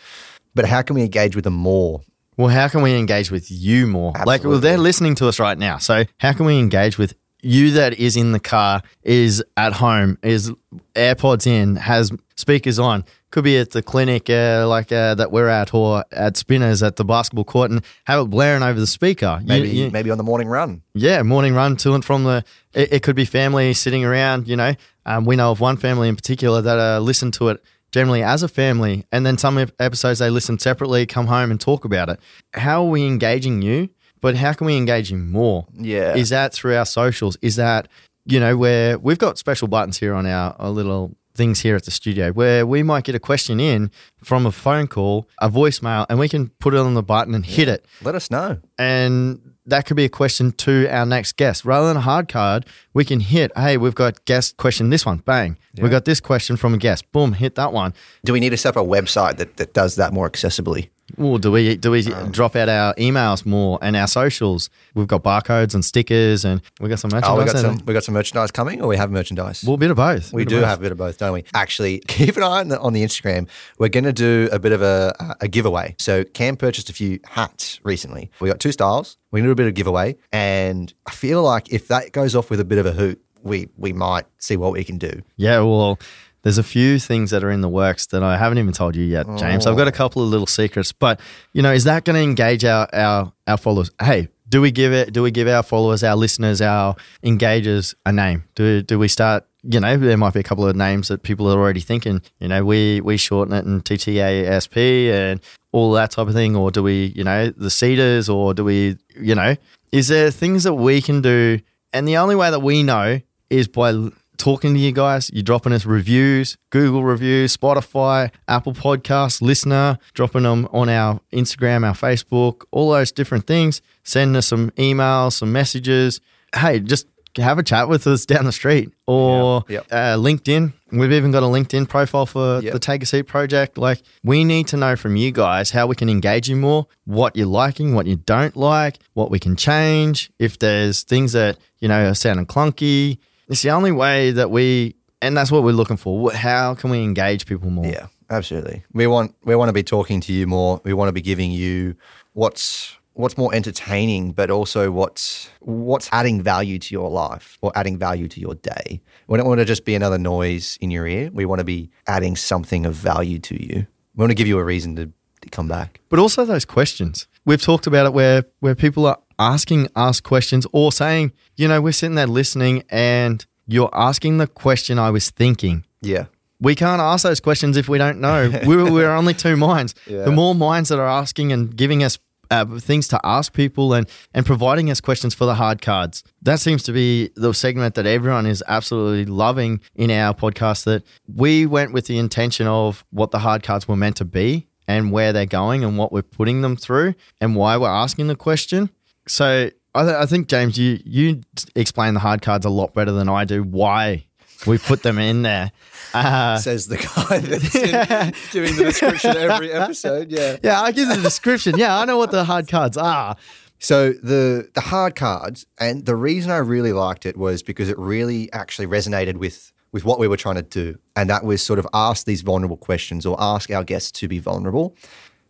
[0.58, 2.00] But how can we engage with them more?
[2.36, 5.58] well how can we engage with you more like well they're listening to us right
[5.58, 9.72] now so how can we engage with you that is in the car is at
[9.72, 10.52] home is
[10.94, 15.48] airpods in has speakers on could be at the clinic uh, like uh, that we're
[15.48, 19.40] at or at spinners at the basketball court and have it blaring over the speaker
[19.44, 20.82] Maybe you- maybe on the morning run.
[20.94, 22.44] Yeah, morning run to and from the.
[22.72, 24.46] It, it could be family sitting around.
[24.48, 27.62] You know, um, we know of one family in particular that uh, listen to it
[27.92, 31.84] generally as a family, and then some episodes they listen separately, come home and talk
[31.84, 32.20] about it.
[32.54, 33.88] How are we engaging you?
[34.20, 35.66] But how can we engage you more?
[35.74, 36.14] Yeah.
[36.16, 37.36] is that through our socials?
[37.40, 37.88] Is that
[38.24, 41.84] you know where we've got special buttons here on our, our little things here at
[41.84, 43.90] the studio where we might get a question in
[44.24, 47.46] from a phone call, a voicemail, and we can put it on the button and
[47.46, 48.58] hit it Let us know.
[48.76, 51.64] and that could be a question to our next guest.
[51.64, 55.18] Rather than a hard card, we can hit, hey, we've got guest question this one,
[55.18, 55.58] bang.
[55.80, 57.94] We've got this question from a guest, boom, hit that one.
[58.24, 60.88] Do we need to set up a website that, that does that more accessibly?
[61.16, 64.68] Or do we do we Um, drop out our emails more and our socials?
[64.94, 67.30] We've got barcodes and stickers, and we got some merchandise.
[67.34, 69.64] Oh, we got some we got some merchandise coming, or we have merchandise.
[69.64, 70.32] Well, a bit of both.
[70.32, 70.68] We do both.
[70.68, 71.44] have a bit of both, don't we?
[71.54, 73.48] Actually, keep an eye on the, on the Instagram.
[73.78, 75.94] We're going to do a bit of a, a giveaway.
[75.98, 78.30] So Cam purchased a few hats recently.
[78.40, 79.16] We got two styles.
[79.30, 80.16] We're going to do a bit of giveaway.
[80.32, 83.68] And I feel like if that goes off with a bit of a hoot, we,
[83.76, 85.22] we might see what we can do.
[85.36, 85.98] Yeah, well,
[86.42, 89.04] there's a few things that are in the works that I haven't even told you
[89.04, 89.66] yet, James.
[89.66, 89.94] I've got a oh.
[89.94, 91.20] couple of little secrets, but
[91.52, 93.90] you know, is that going to engage our our our followers?
[94.00, 95.12] Hey, do we give it?
[95.12, 98.44] Do we give our followers, our listeners, our engagers a name?
[98.54, 99.44] Do do we start?
[99.64, 102.22] You know, there might be a couple of names that people are already thinking.
[102.38, 105.40] You know, we we shorten it in TTASP and
[105.72, 108.96] all that type of thing, or do we, you know, the Cedars, or do we,
[109.20, 109.56] you know,
[109.92, 111.60] is there things that we can do?
[111.92, 113.20] And the only way that we know
[113.50, 113.92] is by
[114.38, 115.30] talking to you guys.
[115.34, 121.86] You're dropping us reviews, Google reviews, Spotify, Apple Podcasts, listener, dropping them on our Instagram,
[121.86, 123.82] our Facebook, all those different things.
[124.04, 126.20] Sending us some emails, some messages.
[126.54, 129.74] Hey, just have a chat with us down the street or Yeah.
[129.76, 129.86] Yep.
[129.92, 130.72] uh, LinkedIn.
[130.90, 132.72] We've even got a LinkedIn profile for Yep.
[132.72, 133.76] the Take a Seat project.
[133.76, 137.36] Like, we need to know from you guys how we can engage you more, what
[137.36, 140.30] you're liking, what you don't like, what we can change.
[140.38, 143.18] If there's things that, you know, are sounding clunky,
[143.48, 146.32] it's the only way that we, and that's what we're looking for.
[146.32, 147.86] How can we engage people more?
[147.86, 148.84] Yeah, absolutely.
[148.92, 150.80] We want we want to be talking to you more.
[150.84, 151.96] We want to be giving you
[152.34, 157.98] what's what's more entertaining, but also what's what's adding value to your life or adding
[157.98, 159.00] value to your day.
[159.26, 161.30] We don't want to just be another noise in your ear.
[161.32, 163.86] We want to be adding something of value to you.
[164.14, 166.00] We want to give you a reason to, to come back.
[166.08, 167.26] but also those questions.
[167.44, 171.80] We've talked about it where where people are asking us questions or saying, you know,
[171.80, 175.84] we're sitting there listening and you're asking the question I was thinking.
[176.00, 176.26] Yeah.
[176.60, 178.50] we can't ask those questions if we don't know.
[178.66, 179.94] we're, we're only two minds.
[180.06, 180.22] Yeah.
[180.22, 182.18] The more minds that are asking and giving us
[182.50, 186.24] uh, things to ask people and and providing us questions for the hard cards.
[186.40, 190.84] That seems to be the segment that everyone is absolutely loving in our podcast.
[190.84, 194.66] That we went with the intention of what the hard cards were meant to be
[194.86, 198.36] and where they're going and what we're putting them through and why we're asking the
[198.36, 198.88] question.
[199.28, 201.42] So I, th- I think James, you you
[201.74, 203.62] explain the hard cards a lot better than I do.
[203.62, 204.26] Why
[204.66, 205.72] we put them in there?
[206.14, 210.30] Uh, Says the guy that's in, doing the description every episode.
[210.30, 210.56] Yeah.
[210.62, 211.78] yeah, I give the description.
[211.78, 213.36] Yeah, I know what the hard cards are.
[213.78, 217.98] So the the hard cards, and the reason I really liked it was because it
[217.98, 221.78] really actually resonated with with what we were trying to do, and that was sort
[221.78, 224.96] of ask these vulnerable questions or ask our guests to be vulnerable.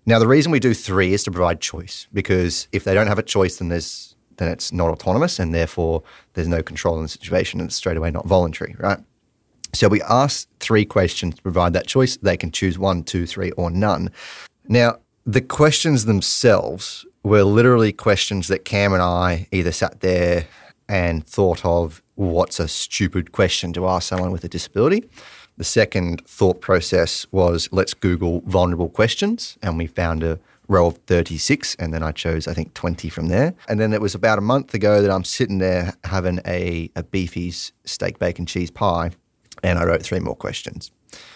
[0.08, 3.18] Now, the reason we do three is to provide choice, because if they don't have
[3.18, 7.10] a choice, then there's then it's not autonomous, and therefore there's no control in the
[7.10, 9.00] situation, and it's straight away not voluntary, right?
[9.74, 12.16] So we ask three questions to provide that choice.
[12.16, 14.10] They can choose one, two, three, or none.
[14.66, 20.46] Now, the questions themselves were literally questions that Cam and I either sat there
[20.88, 25.04] and thought of what's a stupid question to ask someone with a disability.
[25.58, 30.98] The second thought process was let's Google vulnerable questions, and we found a row of
[31.06, 33.54] 36, and then I chose, I think, 20 from there.
[33.68, 37.02] And then it was about a month ago that I'm sitting there having a, a
[37.02, 39.10] Beefy's steak, bacon, cheese pie,
[39.64, 40.92] and I wrote three more questions.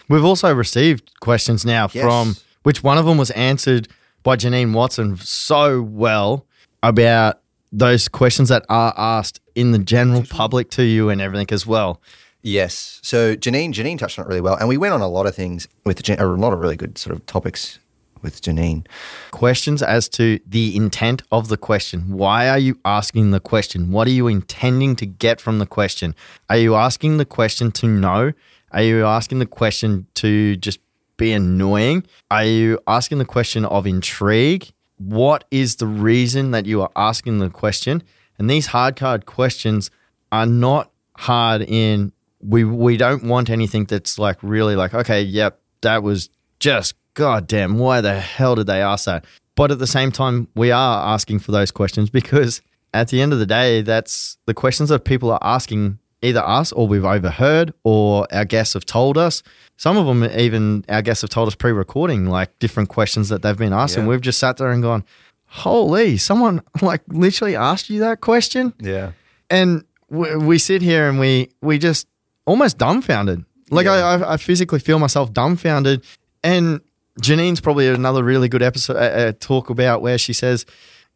[0.09, 2.05] We've also received questions now Yes.
[2.05, 3.89] from which one of them was answered
[4.23, 6.47] by Janine Watson so well
[6.83, 7.41] about
[7.73, 12.01] those questions that are asked in the general public to you and everything as well.
[12.43, 12.99] Yes.
[13.03, 15.35] So Janine, Janine touched on it really well, and we went on a lot of
[15.35, 17.79] things with Jan- a lot of really good sort of topics
[18.21, 18.87] with Janine.
[19.31, 22.13] Questions as to the intent of the question.
[22.13, 23.91] Why are you asking the question?
[23.91, 26.15] What are you intending to get from the question?
[26.49, 28.33] Are you asking the question to know?
[28.71, 30.79] Are you asking the question to just
[31.17, 32.05] be annoying?
[32.31, 34.73] Are you asking the question of intrigue?
[34.99, 38.03] What is the reason that you are asking the question?
[38.39, 39.91] And these hard card questions
[40.31, 45.61] are not hard in we we don't want anything that's like really like okay yep
[45.83, 46.29] that was
[46.61, 49.25] just goddamn why the hell did they ask that
[49.55, 52.61] but at the same time we are asking for those questions because
[52.95, 56.73] at the end of the day that's the questions that people are asking either us
[56.73, 59.43] or we've overheard or our guests have told us
[59.77, 63.59] some of them even our guests have told us pre-recording like different questions that they've
[63.59, 64.11] been asked and Yeah.
[64.11, 65.05] we've just sat there and gone
[65.47, 69.13] holy someone like literally asked you that question Yeah.
[69.51, 72.07] and we, we sit here and we we just
[72.45, 73.45] almost dumbfounded.
[73.71, 76.05] Like I, I, I physically feel myself dumbfounded.
[76.45, 76.81] And
[77.21, 80.67] Janine's probably another really good episode uh, uh, talk about where she says,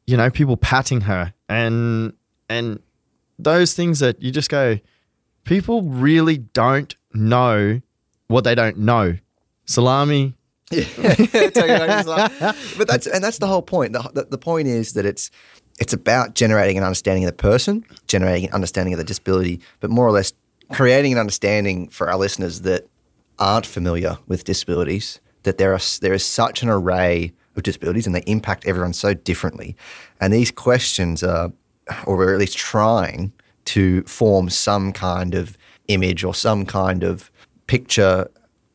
[0.07, 2.13] you know, people patting her and
[2.49, 2.81] and
[3.39, 4.79] those things that you just go,
[5.45, 7.81] people really don't know
[8.29, 9.17] what they don't know.
[9.67, 10.35] Salami.
[12.79, 13.93] but that's and that's the whole point.
[13.93, 15.31] The, the, the point is that it's
[15.79, 19.91] it's about generating an understanding of the person, generating an understanding of the disability, but
[19.91, 20.33] more or less
[20.73, 22.89] creating an understanding for our listeners that
[23.39, 28.15] aren't familiar with disabilities that there are there is such an array of disabilities and
[28.15, 29.75] they impact everyone so differently.
[30.21, 31.53] And these questions are,
[32.05, 33.33] or we're at least trying
[33.67, 35.57] to form some kind of
[35.89, 37.31] image or some kind of
[37.67, 38.29] picture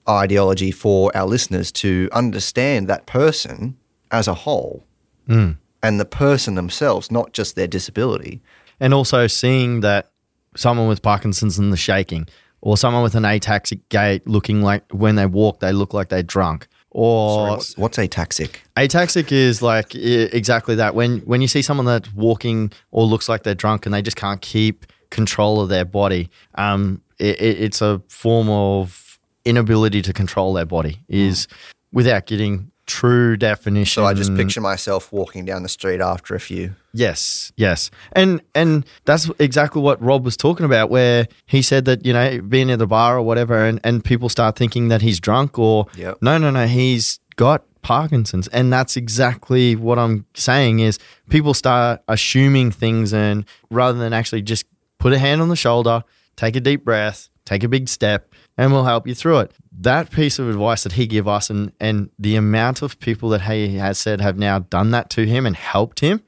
[0.10, 3.78] ideology for our listeners to understand that person
[4.10, 4.84] as a whole
[5.28, 5.52] hmm.
[5.84, 8.42] and the person themselves, not just their disability.
[8.80, 10.11] And also seeing that
[10.56, 12.28] someone with Parkinson's and the shaking,
[12.62, 16.24] or someone with an ataxic gait looking like when they walk, they look like they're
[16.24, 16.68] drunk.
[16.94, 18.56] Or Sorry, what's, what's ataxic?
[18.76, 20.94] Ataxic is like exactly that.
[20.94, 24.18] When when you see someone that's walking or looks like they're drunk and they just
[24.18, 30.12] can't keep control of their body, um, it, it- it's a form of inability to
[30.14, 31.00] control their body.
[31.08, 31.48] Is
[31.94, 34.02] without getting true definition.
[34.02, 36.76] So I just picture myself walking down the street after a few.
[36.94, 42.06] Yes, yes, and and that's exactly what Rob was talking about, where he said that
[42.06, 45.20] you know being at the bar or whatever, and and people start thinking that he's
[45.20, 46.18] drunk or Yep.
[46.22, 51.00] no, no, no, he's got Parkinson's, and that's exactly what I'm saying is
[51.30, 54.66] people start assuming things, and rather than actually just
[55.00, 56.04] put a hand on the shoulder,
[56.36, 59.52] take a deep breath, take a big step, and we'll help you through it.
[59.80, 63.42] That piece of advice that he gave us, and and the amount of people that
[63.42, 66.22] he has said have now done that to him and helped him.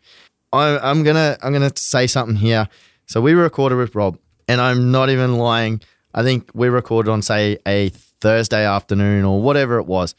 [0.51, 2.67] I, I'm gonna I'm gonna say something here.
[3.05, 4.17] So we recorded with Rob,
[4.47, 5.81] and I'm not even lying.
[6.13, 10.15] I think we recorded on say a Thursday afternoon or whatever it was.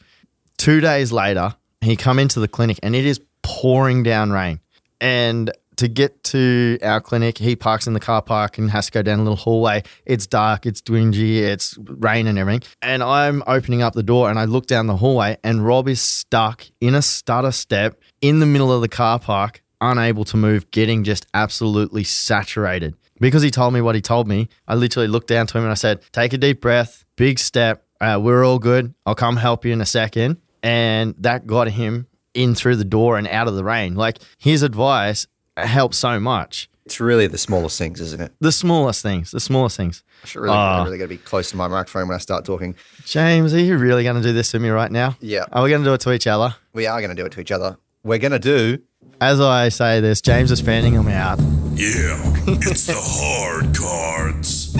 [0.59, 4.61] Two days later, he come into the clinic and it is pouring down rain.
[5.00, 8.93] And to get to our clinic, he parks in the car park and has to
[8.93, 9.83] go down a little hallway.
[10.07, 12.62] It's dark, it's dingy, it's rain and everything.
[12.83, 16.01] And I'm opening up the door and I look down the hallway and Rob is
[16.01, 20.70] stuck in a stutter step in the middle of the car park, unable to move,
[20.70, 22.95] getting just absolutely saturated.
[23.20, 25.70] Because he told me what he told me, I literally looked down to him and
[25.70, 27.87] I said, Take a deep breath, big step.
[28.01, 28.93] Uh, we're all good.
[29.07, 30.39] I'll come help you in a second.
[30.62, 33.95] And that got him in through the door and out of the rain.
[33.95, 36.68] Like his advice helps so much.
[36.86, 38.32] It's really the smallest things, isn't it?
[38.40, 40.02] The smallest things, the smallest things.
[40.22, 40.82] I should really, Ah.
[40.82, 42.74] I really got to be close to my microphone when I start talking.
[43.07, 45.16] James, are you really going to do this to me right now?
[45.20, 45.44] Yeah.
[45.52, 46.55] Are we going to do it to each other?
[46.74, 47.78] We are going to do it to each other.
[48.02, 48.78] We're going to do.
[49.20, 51.38] As I say this, James is fanning him out.
[51.74, 54.74] Yeah, it's the hard cards.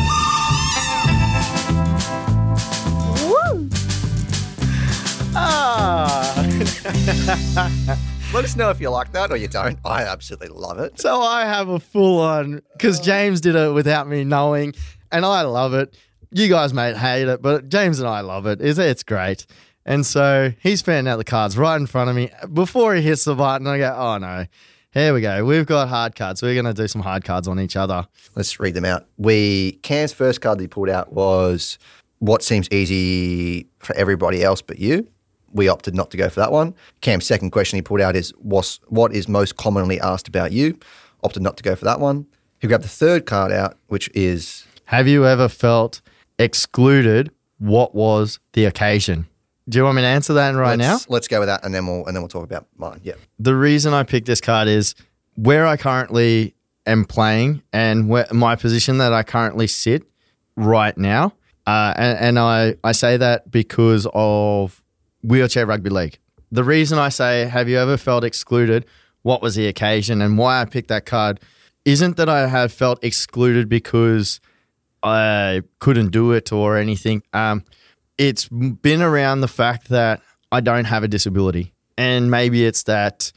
[8.35, 9.78] Let us know if you like that or you don't.
[9.85, 11.01] I absolutely love it.
[11.01, 13.05] So I have a full on because oh.
[13.05, 14.74] James did it without me knowing,
[15.12, 15.97] and I love it.
[16.32, 18.61] You guys may hate it, but James and I love it.
[18.61, 19.47] It's, it's great.
[19.87, 22.32] And so he's fanning out the cards right in front of me.
[22.53, 24.47] Before he hits the button, I go, oh no.
[24.91, 25.45] Here we go.
[25.45, 26.43] We've got hard cards.
[26.43, 28.05] We're going to do some hard cards on each other.
[28.35, 29.07] Let's read them out.
[29.16, 31.78] We Cam's first card that he pulled out was
[32.18, 35.07] what seems easy for everybody else but you.
[35.55, 36.74] We opted not to go for that one.
[37.00, 40.78] Cam's second question he pulled out is what's, what is most commonly asked about you.
[41.22, 42.26] Opted not to go for that one.
[42.59, 46.02] He grabbed the third card out, which is Have you ever felt
[46.38, 47.30] excluded?
[47.59, 49.28] What was the occasion?
[49.68, 50.92] Do you want me to answer that right now?
[50.92, 53.00] let's, let's go with that, and then we'll and then we'll talk about mine.
[53.02, 54.94] Yeah, the reason I picked this card is
[55.36, 56.55] where I currently
[56.86, 60.07] am playing and where my position that I currently sit
[60.57, 61.32] right now.
[61.66, 64.84] Uh, and, and I, I say that because of
[65.24, 66.18] wheelchair rugby league.
[66.52, 68.86] The reason I say, have you ever felt excluded?
[69.22, 71.40] What was the occasion and why I picked that card
[71.84, 74.40] isn't that I have felt excluded because
[75.02, 77.22] I couldn't do it or anything.
[77.32, 77.64] Um,
[78.16, 81.72] it's been around the fact that I don't have a disability.
[81.98, 83.32] And maybe it's that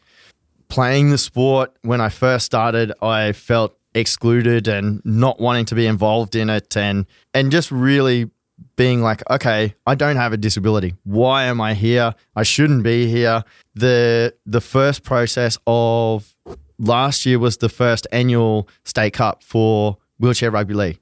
[0.70, 5.88] playing the sport when I first started, I felt excluded and not wanting to be
[5.88, 8.30] involved in it and and just really
[8.76, 10.96] being like, okay, I don't have a disability.
[11.04, 12.14] Why am I here?
[12.36, 13.44] I shouldn't be here.
[13.76, 16.36] The the first process of
[16.80, 21.00] last year was the first annual state cup for wheelchair rugby league.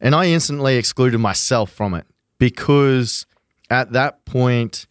[0.00, 2.06] And I instantly excluded myself from it
[2.38, 3.26] because
[3.70, 4.86] at that point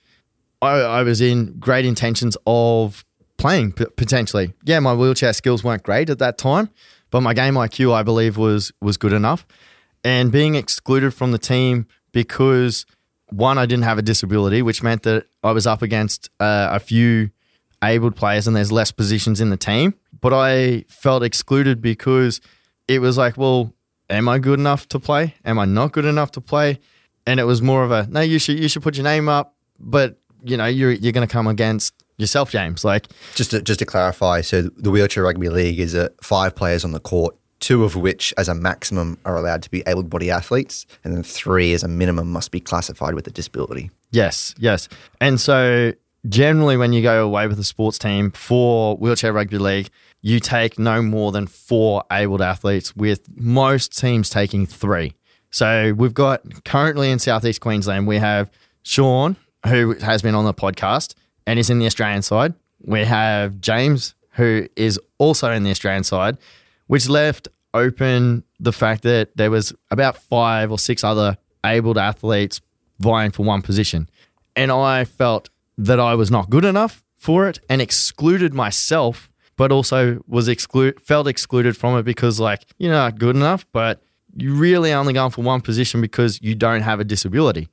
[0.62, 3.06] I, I was in great intentions of
[3.38, 4.54] playing p- potentially.
[4.64, 6.70] Yeah, my wheelchair skills weren't great at that time,
[7.10, 9.46] but my game IQ I believe was was good enough.
[10.04, 12.86] And being excluded from the team because
[13.30, 16.80] one I didn't have a disability, which meant that I was up against uh, a
[16.80, 17.32] few
[17.84, 19.94] abled players and there's less positions in the team.
[20.20, 22.42] But I felt excluded because
[22.88, 23.74] it was like, well,
[24.10, 25.36] am I good enough to play?
[25.46, 26.80] Am I not good enough to play?
[27.26, 29.56] And it was more of a no, you should you should put your name up,
[29.80, 32.86] but you know you're you're going to come against yourself, James.
[32.86, 36.86] Like just to, just to clarify, so the wheelchair rugby league is a five players
[36.86, 40.86] on the court, two of which, as a maximum, are allowed to be able-bodied athletes,
[41.04, 43.90] and then three, as a minimum, must be classified with a disability.
[44.12, 44.88] Yes, yes.
[45.20, 45.94] And so
[46.28, 49.90] generally when you go away with a sports team for wheelchair rugby league,
[50.22, 55.14] you take no more than four abled athletes with most teams taking three.
[55.52, 58.52] So we've got currently in Southeast Queensland, we have
[58.84, 59.36] Sean,
[59.66, 62.54] who has been on the podcast and is in the Australian side.
[62.82, 66.38] We have James, who is also in the Australian side,
[66.88, 72.62] which left open the fact that there was about five or six other abled athletes
[73.00, 74.10] vying for one position.
[74.56, 79.72] And I felt that I was not good enough for it and excluded myself, but
[79.72, 84.02] also was exclude felt excluded from it because like you're not good enough, but
[84.36, 87.70] you really only going for one position because you don't have a disability.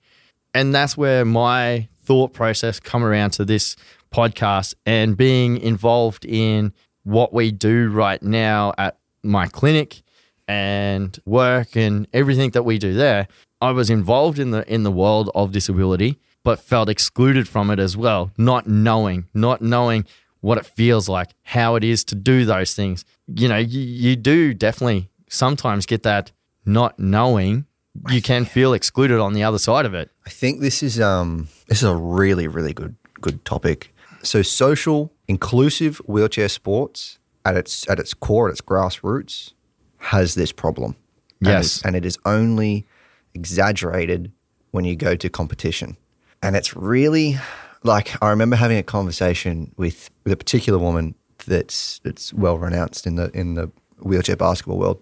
[0.53, 3.77] And that's where my thought process come around to this
[4.13, 10.03] podcast and being involved in what we do right now at my clinic
[10.47, 13.29] and work and everything that we do there.
[13.61, 17.79] I was involved in the in the world of disability, but felt excluded from it
[17.79, 20.05] as well, not knowing, not knowing
[20.41, 23.05] what it feels like, how it is to do those things.
[23.27, 26.33] You know, you, you do definitely sometimes get that
[26.67, 27.65] not knowing.
[28.11, 30.11] You can feel excluded on the other side of it.
[30.27, 33.95] I think this is um this is a really really good good topic.
[34.23, 39.53] So social inclusive wheelchair sports at its at its core at its grassroots
[39.99, 40.97] has this problem.
[41.41, 41.79] And Yes.
[41.79, 42.87] it- and it is only
[43.35, 44.33] exaggerated
[44.71, 45.97] when you go to competition.
[46.43, 47.39] And it's really
[47.83, 51.15] like I remember having a conversation with with a particular woman
[51.47, 53.71] that's that's well renounced in the in the
[54.01, 55.01] wheelchair basketball world.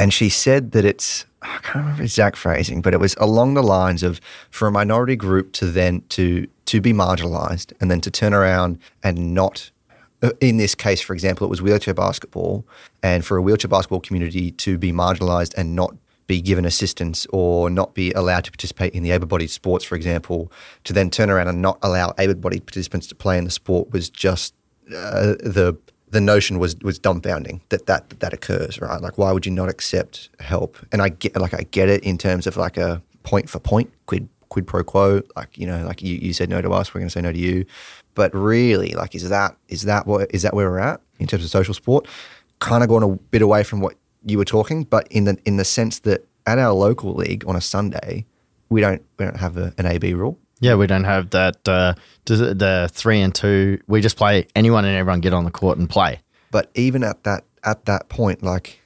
[0.00, 3.62] And she said that it's I can't remember exact phrasing, but it was along the
[3.62, 4.20] lines of
[4.50, 8.78] for a minority group to then to to be marginalized and then to turn around
[9.02, 9.70] and not
[10.40, 12.66] in this case, for example, it was wheelchair basketball,
[13.02, 15.94] and for a wheelchair basketball community to be marginalized and not
[16.26, 20.52] be given assistance or not be allowed to participate in the able-bodied sports, for example,
[20.84, 24.10] to then turn around and not allow able-bodied participants to play in the sport was
[24.10, 24.54] just
[24.94, 25.76] uh, the
[26.10, 29.00] the notion was was dumbfounding that, that that occurs, right?
[29.00, 30.76] Like, why would you not accept help?
[30.92, 33.92] And I get like I get it in terms of like a point for point
[34.06, 35.22] quid quid pro quo.
[35.36, 37.32] Like you know, like you, you said no to us, we're going to say no
[37.32, 37.64] to you.
[38.18, 41.44] But really, like, is that is that what is that where we're at in terms
[41.44, 42.08] of social sport?
[42.58, 43.94] Kind of going a bit away from what
[44.26, 47.54] you were talking, but in the in the sense that at our local league on
[47.54, 48.26] a Sunday,
[48.70, 50.36] we don't we don't have a, an AB rule.
[50.58, 51.68] Yeah, we don't have that.
[51.68, 51.94] Uh,
[52.24, 55.88] the three and two, we just play anyone and everyone get on the court and
[55.88, 56.20] play.
[56.50, 58.80] But even at that at that point, like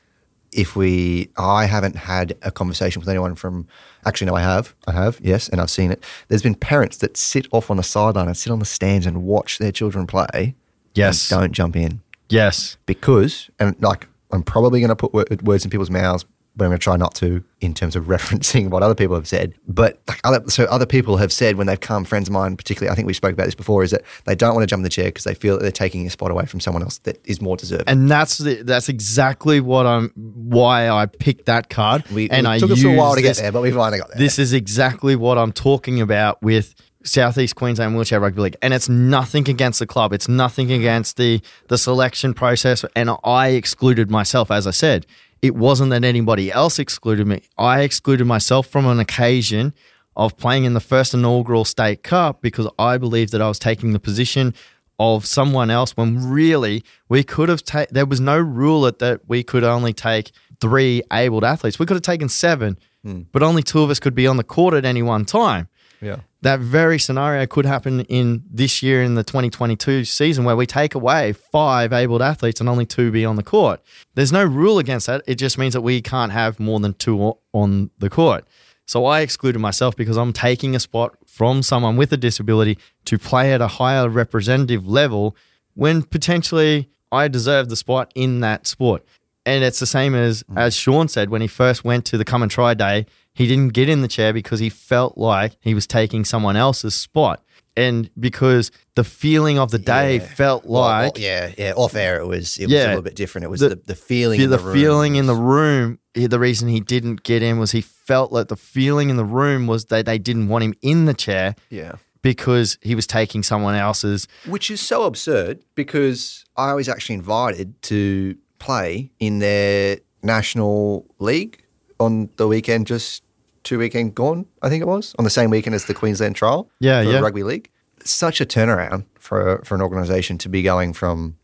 [0.53, 3.67] if we, I haven't had a conversation with anyone from.
[4.05, 4.75] Actually, no, I have.
[4.87, 5.19] I have.
[5.23, 6.03] Yes, and I've seen it.
[6.29, 9.23] There's been parents that sit off on the sideline and sit on the stands and
[9.25, 10.55] watch their children play.
[10.95, 11.31] Yes.
[11.33, 12.77] and don't jump in Yes.
[12.87, 16.25] because, and like, I'm probably going to put words in people's mouths,
[16.55, 19.27] but I'm going to try not to in terms of referencing what other people have
[19.29, 19.55] said.
[19.67, 22.93] But like other, so other people have said when they've come, friends of mine, particularly,
[22.93, 24.85] I think we spoke about this before, is that they don't want to jump in
[24.85, 27.25] the chair because they feel that they're taking a spot away from someone else that
[27.25, 27.89] is more deserving.
[27.89, 32.05] And that's the, that's exactly what I'm why I picked that card.
[32.11, 33.99] we, and it I took us a while to get this- there, but we finally
[33.99, 34.19] got there.
[34.19, 36.75] This is exactly what I'm talking about with
[37.05, 40.13] Southeast Queensland Wheelchair Rugby League, and it's nothing against the club.
[40.13, 42.85] It's nothing against the the selection process.
[42.95, 45.07] And I excluded myself, as I said.
[45.43, 47.43] It wasn't that anybody else excluded me.
[47.59, 49.75] I excluded myself from an occasion
[50.17, 53.93] of playing in the first inaugural state cup because I believed that I was taking
[53.93, 54.55] the position
[54.99, 59.21] of someone else when really we could have taken there was no rule that, that
[59.27, 60.31] we could only take
[60.61, 61.79] three abled athletes.
[61.79, 63.23] We could have taken seven hmm.
[63.33, 65.67] but only two of us could be on the court at any one time
[66.03, 66.17] yeah.
[66.43, 70.95] that very scenario could happen in this year in the 2022 season where we take
[70.95, 73.81] away five abled athletes and only two be on the court.
[74.15, 75.23] There's no rule against that.
[75.27, 78.45] It just means that we can't have more than two on the court.
[78.87, 83.19] So I excluded myself because I'm taking a spot from someone with a disability to
[83.19, 85.37] play at a higher representative level
[85.75, 89.05] when potentially I deserve the spot in that sport.
[89.45, 90.59] And it's the same as mm.
[90.59, 93.73] as Sean said when he first went to the come and try day, he didn't
[93.73, 97.43] get in the chair because he felt like he was taking someone else's spot.
[97.75, 100.27] And because the feeling of the day Yeah.
[100.27, 101.73] felt Well, well, like yeah, yeah.
[101.75, 103.47] Off air, it was it was a little bit different.
[103.47, 105.99] It was The- the, the, feeling, the, in the, room feeling in the room.
[106.15, 109.67] The reason he didn't get in was he felt like the feeling in the room
[109.67, 111.93] was that they didn't want him in the chair yeah.
[112.21, 114.29] because he was taking someone else's.
[114.45, 121.62] Which is so absurd because I was actually invited to play in their national league
[122.05, 123.23] on the weekend, just
[123.65, 126.69] two weekend gone, I think it was, on the same weekend as the Queensland trial
[126.81, 127.21] Yeah, for yeah.
[127.21, 127.71] rugby league.
[128.05, 131.37] Such a turnaround for for an organisation to be going from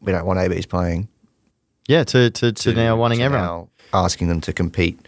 [0.00, 1.08] we don't want ABs playing
[1.86, 3.46] Yeah, to to, to, now wanting to everyone.
[3.46, 4.98] now asking them to compete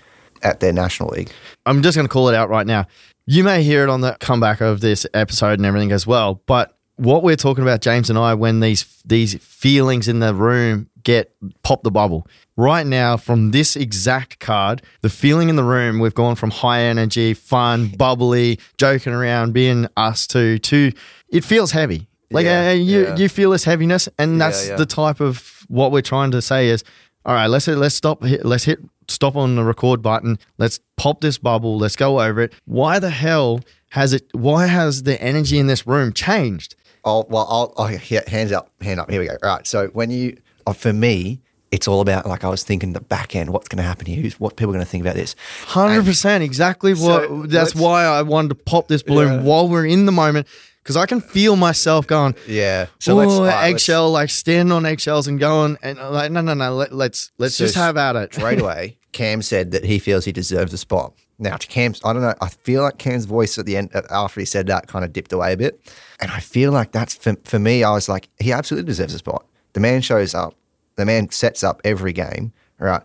[0.42, 1.30] at their national league.
[1.66, 2.86] I'm just going to call it out right now.
[3.26, 6.76] You may hear it on the comeback of this episode and everything as well, but
[6.96, 11.34] what we're talking about, James and I, when these these feelings in the room get
[11.62, 12.26] pop the bubble.
[12.56, 16.82] Right now, from this exact card, the feeling in the room, we've gone from high
[16.82, 20.92] energy, fun, bubbly, joking around, being us two, to
[21.28, 22.06] it feels heavy.
[22.30, 23.16] Like Yeah, uh, you, yeah.
[23.16, 24.76] you feel this heaviness, and that's yeah.
[24.76, 26.84] the type of what we're trying to say is,
[27.24, 28.80] all right, let's let's stop, hit, let's hit
[29.10, 30.38] stop on the record button.
[30.58, 31.78] Let's pop this bubble.
[31.78, 32.52] Let's go over it.
[32.64, 34.28] Why the hell has it?
[34.32, 36.76] Why has the energy in this room changed?
[37.04, 37.98] I'll, well, I'll, I'll
[38.28, 39.10] hands up, hand up.
[39.10, 39.36] Here we go.
[39.42, 39.66] All right.
[39.66, 40.36] So when you,
[40.76, 41.40] for me,
[41.70, 43.50] it's all about like I was thinking the back end.
[43.50, 44.20] What's going to happen here?
[44.22, 45.36] Who's, what people are going to think about this?
[45.66, 47.28] Hundred percent, exactly what.
[47.28, 49.42] So, that's why I wanted to pop this balloon Yeah.
[49.42, 50.48] while we're in the moment
[50.82, 52.34] because I can feel myself going.
[52.48, 52.86] Yeah.
[52.98, 56.32] So let's all right, let's- eggshell, like standing on eggshells and going, and uh, like,
[56.32, 56.74] no, no, no.
[56.74, 58.34] Let, let's let's So just have at it.
[58.34, 58.96] straight away.
[59.12, 61.14] Cam said that he feels he deserves a spot.
[61.38, 62.34] Now, to Cam's, I don't know.
[62.40, 65.12] I feel like Cam's voice at the end, uh, after he said that, kind of
[65.12, 65.80] dipped away a bit,
[66.20, 67.82] and I feel like that's for, for me.
[67.82, 69.46] I was like, he absolutely deserves a spot.
[69.72, 70.54] The man shows up.
[70.96, 72.52] The man sets up every game.
[72.78, 73.02] Right.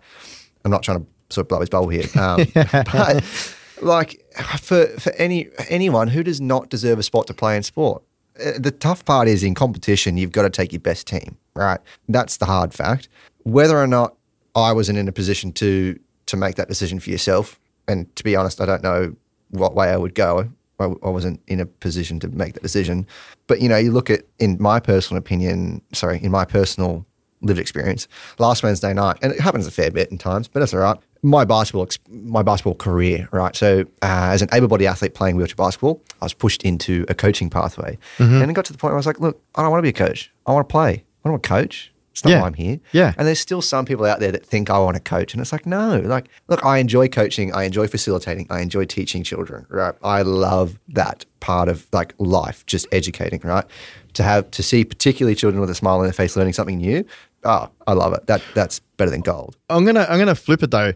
[0.64, 4.24] I'm not trying to sort of blow his bubble here, um, but like
[4.60, 8.04] for for any anyone who does not deserve a spot to play in sport,
[8.44, 11.80] uh, the tough part is in competition, you've got to take your best team, right?
[12.10, 13.10] That's the hard fact.
[13.44, 14.16] Whether or not
[14.56, 18.36] I wasn't in a position to to make that decision for yourself, and to be
[18.36, 19.16] honest, I don't know
[19.50, 20.50] what way I would go
[20.80, 23.08] I, I wasn't in a position to make that decision.
[23.48, 27.06] But you know, you look at in my personal opinion, sorry, in my personal
[27.42, 28.08] lived experience,
[28.40, 30.98] last Wednesday night, and it happens a fair bit in times, but that's all right.
[31.22, 33.56] My basketball, my basketball career, right?
[33.56, 37.50] So, uh, as an able-bodied athlete playing wheelchair basketball, I was pushed into a coaching
[37.50, 39.80] pathway, and it got to the point where I was like, "Look, I don't want
[39.80, 40.32] to be a coach.
[40.46, 40.92] I want to play.
[40.92, 41.92] I don't want to coach.
[42.16, 42.40] It's not Yeah.
[42.42, 43.14] why I'm here." Yeah.
[43.18, 45.34] And there's still some people out there that think I want to coach.
[45.34, 47.54] And it's like, no, like, look, I enjoy coaching.
[47.54, 48.48] I enjoy facilitating.
[48.50, 49.94] I enjoy teaching children, right?
[50.02, 53.66] I love that part of like life, just educating, right?
[54.14, 57.04] To have, to see particularly children with a smile on their face learning something new.
[57.44, 58.26] Oh, I love it.
[58.28, 59.58] That That's better than gold.
[59.70, 60.94] I'm gonna I'm gonna flip it though.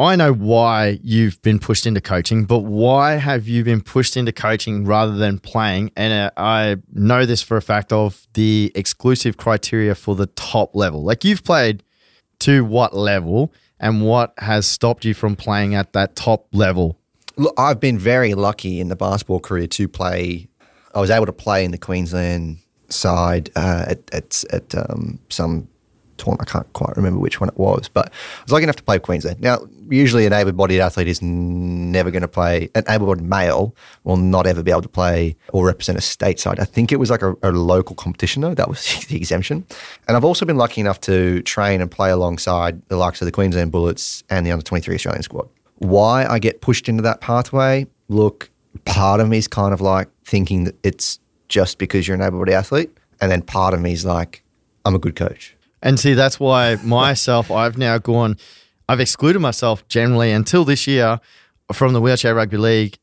[0.00, 4.30] I know why you've been pushed into coaching, but why have you been pushed into
[4.30, 5.90] coaching rather than playing?
[5.96, 10.76] And uh, I know this for a fact of the exclusive criteria for the top
[10.76, 11.02] level.
[11.02, 11.82] Like you've played
[12.40, 16.98] to what level, and what has stopped you from playing at that top level?
[17.36, 20.48] Look, I've been very lucky in the basketball career to play.
[20.94, 25.68] I was able to play in the Queensland side uh, at at, at um, some
[26.18, 26.48] tournament.
[26.48, 28.98] I can't quite remember which one it was, but I was lucky enough to play
[28.98, 29.40] Queensland.
[29.40, 32.70] Now, usually an able-bodied athlete is never going to play.
[32.74, 36.60] An able-bodied male will not ever be able to play or represent a state side.
[36.60, 38.54] I think it was like a, a local competition though.
[38.54, 39.64] That was the exemption.
[40.06, 43.32] And I've also been lucky enough to train and play alongside the likes of the
[43.32, 45.48] Queensland Bullets and the under 23 Australian squad
[45.78, 48.50] why I get pushed into that pathway, look,
[48.84, 52.38] part of me is kind of like thinking that it's just because you're an able
[52.38, 52.90] bodied athlete.
[53.20, 54.42] And then part of me is like,
[54.84, 55.56] I'm a good coach.
[55.82, 58.36] And see, that's why myself, I've now gone,
[58.88, 61.20] I've excluded myself generally until this year
[61.72, 62.98] from the wheelchair rugby league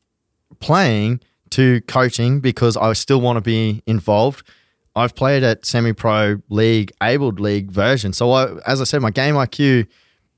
[0.60, 1.20] playing
[1.50, 4.46] to coaching because I still want to be involved.
[4.94, 8.12] I've played at semi pro league, abled league version.
[8.12, 9.86] So, I, as I said, my game IQ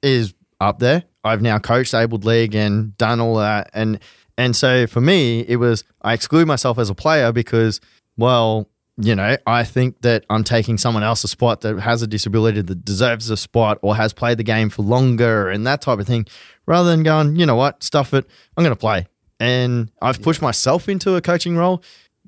[0.03, 1.05] is up there.
[1.24, 3.70] I've now coached abled league and done all that.
[3.72, 4.01] And,
[4.36, 7.80] and so for me, it was, I exclude myself as a player because,
[8.16, 8.68] well,
[9.01, 12.84] you know, I think that I'm taking someone else's spot that has a disability that
[12.84, 16.26] deserves a spot or has played the game for longer and that type of thing,
[16.66, 18.26] rather than going, you know what, stuff it,
[18.57, 19.07] I'm going to play.
[19.38, 21.82] And I've pushed myself into a coaching role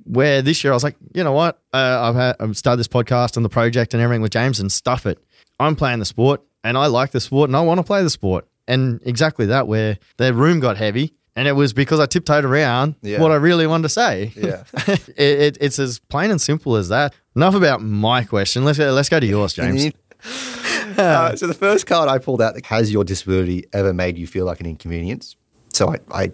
[0.05, 2.89] where this year I was like, you know what, uh, I've, had, I've started this
[2.89, 5.19] podcast and the project and everything with James and stuff it.
[5.59, 8.11] I'm playing the sport and I like the sport and I want to play the
[8.11, 8.47] sport.
[8.69, 11.15] And exactly that, where the room got heavy.
[11.37, 13.21] And it was because I tiptoed around Yeah.
[13.21, 14.33] what I really wanted to say.
[14.35, 14.65] Yeah.
[14.87, 17.15] it, it, it's as plain and simple as that.
[17.37, 18.65] Enough about my question.
[18.65, 19.93] Let's go, let's go to yours, James.
[20.99, 24.27] uh, so the first card I pulled out, that has your disability ever made you
[24.27, 25.37] feel like an inconvenience?
[25.73, 26.33] So I, I,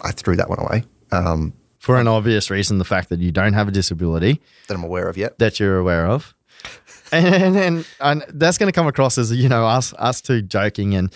[0.00, 3.52] I threw that one away um, For an obvious reason, the fact that you don't
[3.52, 5.38] have a disability that I'm aware of yet.
[5.38, 6.34] that you're aware of.
[7.10, 10.42] And, and, and, and that's going to come across as, you know, us, us two
[10.42, 11.10] joking and,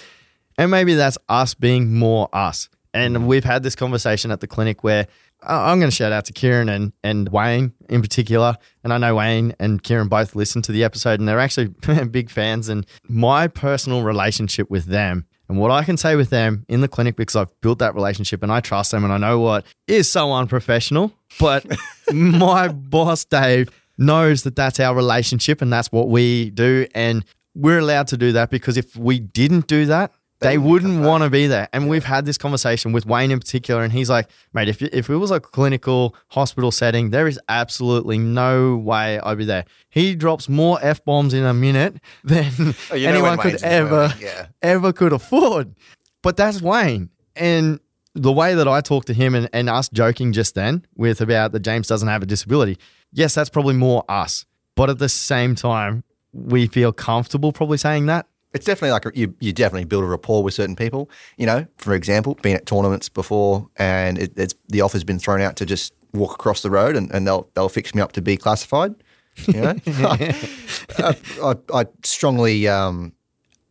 [0.57, 2.71] and maybe that's us being more us.
[2.95, 5.07] And we've had this conversation at the clinic where
[5.43, 8.57] I'm going to shout out to Kieran and, and Wayne in particular.
[8.85, 11.69] And I know Wayne and Kieran both listened to the episode and they're actually
[12.11, 12.69] big fans.
[12.69, 16.89] And my personal relationship with them and what I can say with them in the
[16.89, 20.11] clinic because I've built that relationship and I trust them and I know what is
[20.11, 21.13] so unprofessional.
[21.41, 21.67] But
[22.13, 26.87] my boss, Dave, knows that that's our relationship and that's what we do.
[26.95, 27.25] And
[27.55, 30.13] we're allowed to do that because if we didn't do that,
[30.43, 31.69] they wouldn't want to be there.
[31.73, 35.09] And we've had this conversation with Wayne in particular, and he's like, mate, if, if
[35.09, 39.65] it was a clinical hospital setting, there is absolutely no way I'd be there.
[39.89, 42.51] He drops more F bombs in a minute than
[42.91, 44.47] Oh, anyone could ever, yeah.
[44.63, 45.75] ever could afford.
[46.23, 47.11] But that's Wayne.
[47.35, 47.81] And
[48.15, 51.53] the way that I talked to him and, and us joking just then with about
[51.53, 52.79] that James doesn't have a disability,
[53.13, 54.45] yes, that's probably more us.
[54.77, 58.27] But at the same time, we feel comfortable probably saying that.
[58.55, 61.11] It's definitely like a, you, you definitely build a rapport with certain people.
[61.37, 65.41] You know, for example, been at tournaments before, and it, it's the offer's been thrown
[65.41, 68.23] out to just walk across the road, and, and they'll they'll fix me up to
[68.23, 68.95] be classified.
[69.47, 73.13] You know, I, I, I strongly um,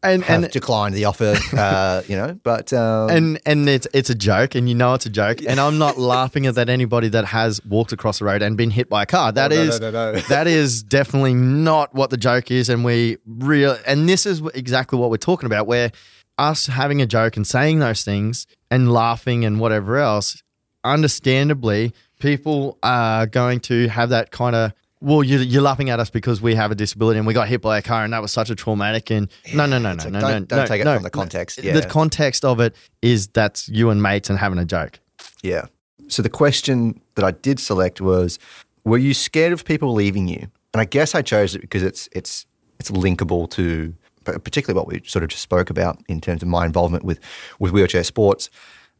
[0.03, 1.35] And have and declined the offer.
[1.53, 5.05] Uh, you know, but um, and and it's it's a joke, and you know it's
[5.05, 5.39] a joke.
[5.47, 8.71] And I'm not laughing at that anybody that has walked across the road and been
[8.71, 9.31] hit by a car.
[9.31, 10.19] That Oh, is no, no, no.
[10.21, 12.67] that is definitely not what the joke is.
[12.67, 15.67] And we real and this is exactly what we're talking about.
[15.67, 15.91] Where
[16.39, 20.41] us having a joke and saying those things and laughing and whatever else,
[20.83, 24.73] understandably, people are going to have that kind of.
[25.01, 27.61] Well, you're, you're laughing at us because we have a disability and we got hit
[27.61, 30.11] by a car and that was such a traumatic and no no no no like,
[30.13, 31.73] no don't- no don't no, take it no, from the context, yeah.
[31.73, 34.99] The context of it is that's you and mates and having a joke.
[35.41, 35.65] Yeah.
[36.07, 38.37] So the question that I did select was,
[38.83, 40.47] were you scared of people leaving you?
[40.73, 42.45] And I guess I chose it because it's it's
[42.79, 43.93] it's linkable to
[44.23, 47.19] particularly what we sort of just spoke about in terms of my involvement with
[47.59, 48.49] with wheelchair sports.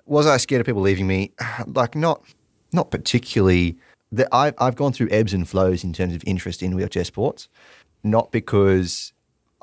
[0.06, 1.32] Was I scared of people leaving me?
[1.68, 2.24] Like not
[2.74, 3.78] not particularly.
[4.12, 7.48] The, I've I've gone through ebbs and flows in terms of interest in wheelchair sports,
[8.04, 9.14] not because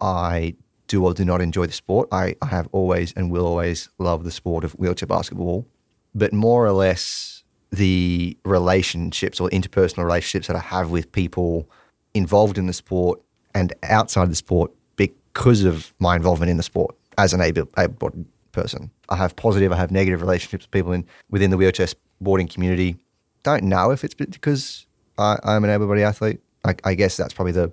[0.00, 0.54] I
[0.86, 2.08] do or do not enjoy the sport.
[2.12, 5.66] I, I have always and will always love the sport of wheelchair basketball,
[6.14, 11.68] but more or less the relationships or interpersonal relationships that I have with people
[12.14, 13.20] involved in the sport
[13.54, 18.24] and outside the sport because of my involvement in the sport as an able, able-bodied
[18.52, 18.90] person.
[19.10, 22.96] I have positive, I have negative relationships with people in within the wheelchair sporting community.
[23.42, 24.86] Don't know if it's because
[25.16, 26.40] I, I'm an able-bodied athlete.
[26.64, 27.72] I, I guess that's probably the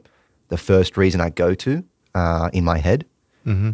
[0.50, 3.06] the first reason I go to uh, in my head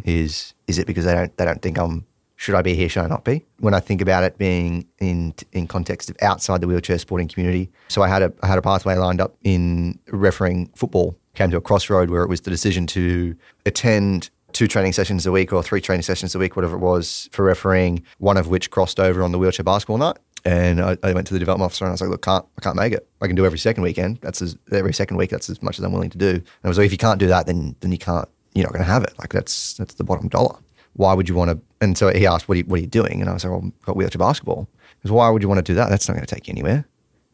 [0.04, 2.88] is is it because they don't they don't think I'm should I be here?
[2.88, 3.46] Should I not be?
[3.60, 7.70] When I think about it being in in context of outside the wheelchair sporting community.
[7.88, 11.16] So I had a I had a pathway lined up in refereeing football.
[11.34, 15.32] Came to a crossroad where it was the decision to attend two training sessions a
[15.32, 18.70] week or three training sessions a week whatever it was for refereeing one of which
[18.70, 21.84] crossed over on the wheelchair basketball night and I, I went to the development officer
[21.84, 23.08] and I was like, look, can't, I can't make it.
[23.20, 24.18] I can do every second weekend.
[24.22, 25.30] That's as, every second week.
[25.30, 26.30] That's as much as I'm willing to do.
[26.30, 28.28] And I was like, if you can't do that, then then you can't.
[28.54, 29.14] You're not going to have it.
[29.18, 30.56] Like that's that's the bottom dollar.
[30.94, 31.60] Why would you want to?
[31.80, 33.20] And so he asked, what are you, what are you doing?
[33.20, 34.68] And I was like, well, I've got wheelchair basketball.
[35.00, 35.88] He goes, why would you want to do that?
[35.88, 36.84] That's not going to take you anywhere.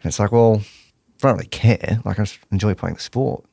[0.03, 0.63] And it's like, well,
[1.23, 2.01] I don't really care.
[2.05, 3.45] Like I just enjoy playing the sport.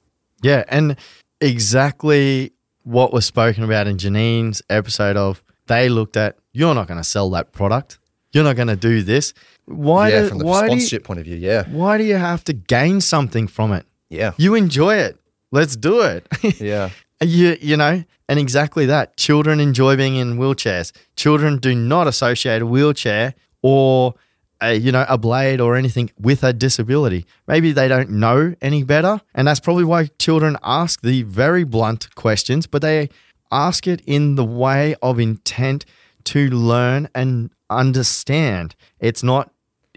[0.41, 0.95] Yeah, and
[1.41, 2.51] exactly
[2.83, 7.03] what was spoken about in Janine's episode of they looked at you're not going to
[7.03, 7.97] sell that product.
[8.35, 9.33] You're not going to do this.
[9.63, 12.03] Why yeah, do, from the why do you, sponsorship point of view, yeah, why do
[12.03, 13.85] you have to gain something from it?
[14.09, 15.17] yeah, You enjoy it.
[15.51, 16.27] Let's do it.
[16.59, 16.89] yeah.
[17.21, 19.15] you you know, and exactly that.
[19.15, 20.91] Children enjoy being in wheelchairs.
[21.15, 24.15] Children do not associate a wheelchair or
[24.61, 27.25] a, you know a blade or anything with a disability.
[27.47, 32.13] Maybe they don't know any better, and that's probably why children ask the very blunt
[32.15, 33.09] questions, but they
[33.51, 35.85] ask it in the way of intent
[36.25, 38.75] to learn and understand.
[38.99, 39.51] It's not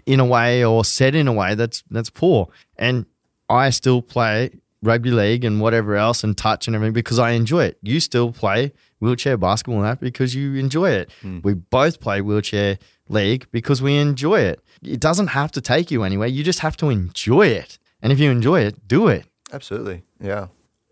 [0.05, 2.49] in a way or said in a way that's that's poor.
[2.77, 3.05] And
[3.49, 4.51] I still play
[4.81, 7.77] rugby league and whatever else and touch and everything because I enjoy it.
[7.81, 11.11] You still play wheelchair basketball and that because you enjoy it.
[11.21, 11.39] Hmm.
[11.43, 12.77] We both play wheelchair
[13.07, 14.61] league because we enjoy it.
[14.81, 16.27] It doesn't have to take you anywhere.
[16.27, 17.77] You just have to enjoy it.
[18.01, 19.25] And if you enjoy it, do it.
[19.51, 20.47] Absolutely, yeah.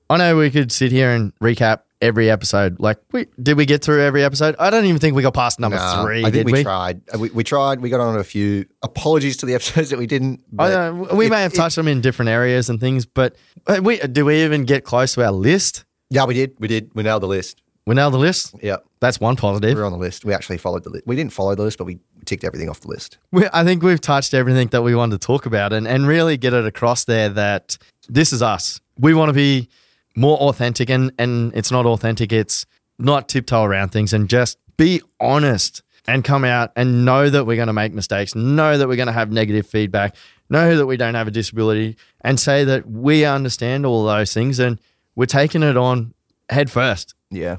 [0.09, 2.79] I know we could sit here and recap every episode.
[2.79, 4.55] Like, we, did we get through every episode?
[4.59, 6.19] I don't even think we got past number Nah, three.
[6.19, 6.63] I think did we, we?
[6.63, 7.01] tried.
[7.13, 7.81] Uh, We, we tried.
[7.81, 8.65] We got on a few.
[8.83, 10.41] Apologies to the episodes that we didn't.
[10.53, 13.05] I but know, we it- may have it- touched them in different areas and things,
[13.05, 13.35] but
[13.67, 15.83] uh, we do we even get close to our list?
[16.09, 16.53] Yeah, we did.
[16.59, 16.91] We did.
[16.93, 17.61] We nailed the list.
[17.85, 18.53] We nailed the list.
[18.61, 19.75] Yeah, That's one positive.
[19.77, 20.25] we're on the list.
[20.25, 21.07] We actually followed the list.
[21.07, 23.17] We didn't follow the list, but we ticked everything off the list.
[23.31, 26.35] We, I think we've touched everything that we wanted to talk about and, and really
[26.35, 27.77] get it across there that
[28.09, 28.81] this is us.
[28.99, 29.69] We want to be
[30.17, 32.33] more authentic and, and it's not authentic.
[32.33, 32.65] It's
[32.97, 37.55] not tiptoe around things and just be honest and come out and know that we're
[37.55, 40.15] going to make mistakes, know that we're going to have negative feedback,
[40.49, 44.57] know that we don't have a disability and say that we understand all those things
[44.57, 44.79] and
[45.15, 46.13] we're taking it on
[46.49, 47.57] head first Yeah,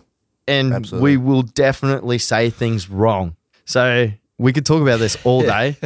[0.48, 1.16] and Absolutely.
[1.16, 3.36] we will definitely say things wrong.
[3.66, 5.76] So we could talk about this all day,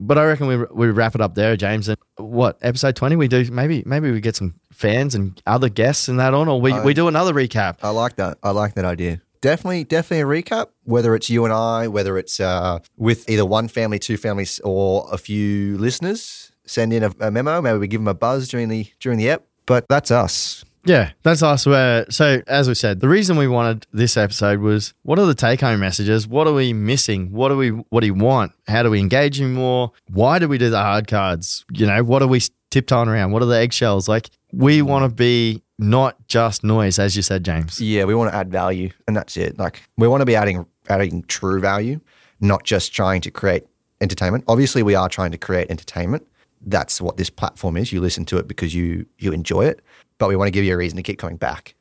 [0.00, 1.88] but I reckon we we wrap it up there, James.
[1.88, 3.50] And what episode twenty we do?
[3.50, 6.94] Maybe maybe we get some fans and other guests and that on, or we, we
[6.94, 7.78] do another recap.
[7.82, 8.38] I like that.
[8.42, 9.20] I like that idea.
[9.40, 10.68] Definitely, definitely a recap.
[10.84, 15.08] Whether it's you and I, whether it's uh, with either one family, two families, or
[15.12, 17.60] a few listeners, send in a, a memo.
[17.60, 19.46] Maybe we give them a buzz during the during the ep.
[19.66, 20.64] But that's us.
[20.84, 21.66] Yeah, that's us.
[21.66, 25.34] Where so as we said, the reason we wanted this episode was what are the
[25.34, 26.26] take home messages?
[26.26, 27.32] What are we missing?
[27.32, 28.52] What do we what do you want?
[28.66, 29.92] How do we engage you more?
[30.10, 31.64] Why do we do the hard cards?
[31.72, 33.32] You know, what are we tiptoeing around?
[33.32, 34.08] What are the eggshells?
[34.08, 37.80] Like we want to be not just noise, as you said, James.
[37.80, 39.58] Yeah, we want to add value, and that's it.
[39.58, 42.00] Like we want to be adding adding true value,
[42.40, 43.64] not just trying to create
[44.00, 44.44] entertainment.
[44.48, 46.26] Obviously, we are trying to create entertainment.
[46.60, 47.92] That's what this platform is.
[47.92, 49.80] You listen to it because you you enjoy it,
[50.18, 51.74] but we want to give you a reason to keep coming back.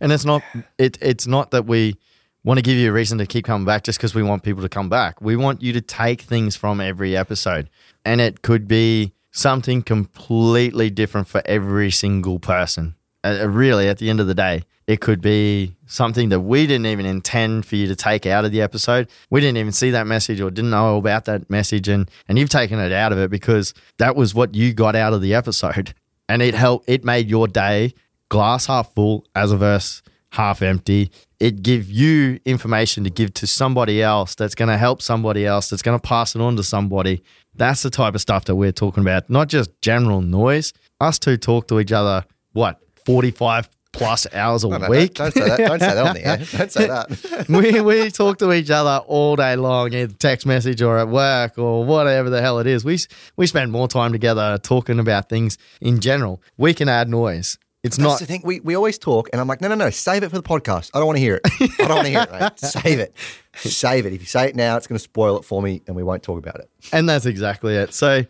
[0.00, 0.42] And it's not
[0.76, 1.96] it it's not that we
[2.44, 4.62] want to give you a reason to keep coming back just because we want people
[4.62, 5.20] to come back.
[5.20, 7.68] We want you to take things from every episode.
[8.04, 12.94] And it could be something completely different for every single person.
[13.24, 16.86] Uh, really, at the end of the day, it could be something that we didn't
[16.86, 19.08] even intend for you to take out of the episode.
[19.28, 22.48] We didn't even see that message or didn't know about that message, and and you've
[22.48, 25.92] taken it out of it because that was what you got out of the episode,
[26.28, 26.88] and it helped.
[26.88, 27.94] It made your day
[28.28, 30.02] glass half full as a verse
[30.32, 31.10] half empty.
[31.40, 35.70] It give you information to give to somebody else that's going to help somebody else
[35.70, 37.22] that's going to pass it on to somebody.
[37.54, 40.72] That's the type of stuff that we're talking about, not just general noise.
[41.00, 45.14] Us two talk to each other, what, 45 plus hours a No, no, week.
[45.14, 45.68] Don't, don't say that.
[45.68, 46.36] Don't say that on the air.
[46.58, 47.48] Don't say that.
[47.48, 51.58] we we talk to each other all day long, either text message or at work
[51.58, 52.84] or whatever the hell it is.
[52.84, 52.98] We
[53.36, 56.42] we spend more time together talking about things in general.
[56.56, 57.58] We can add noise.
[57.84, 58.42] It's That's not the thing.
[58.44, 60.90] We, we always talk, and I'm like, no, no, no, save it for the podcast.
[60.94, 61.42] I don't want to hear it.
[61.80, 62.58] I don't want to hear it, mate.
[62.58, 63.14] Save it.
[63.54, 64.12] Save it.
[64.12, 66.24] If you say it now, it's going to spoil it for me, and we won't
[66.24, 66.68] talk about it.
[66.92, 67.94] And that's exactly it.
[67.94, 68.26] So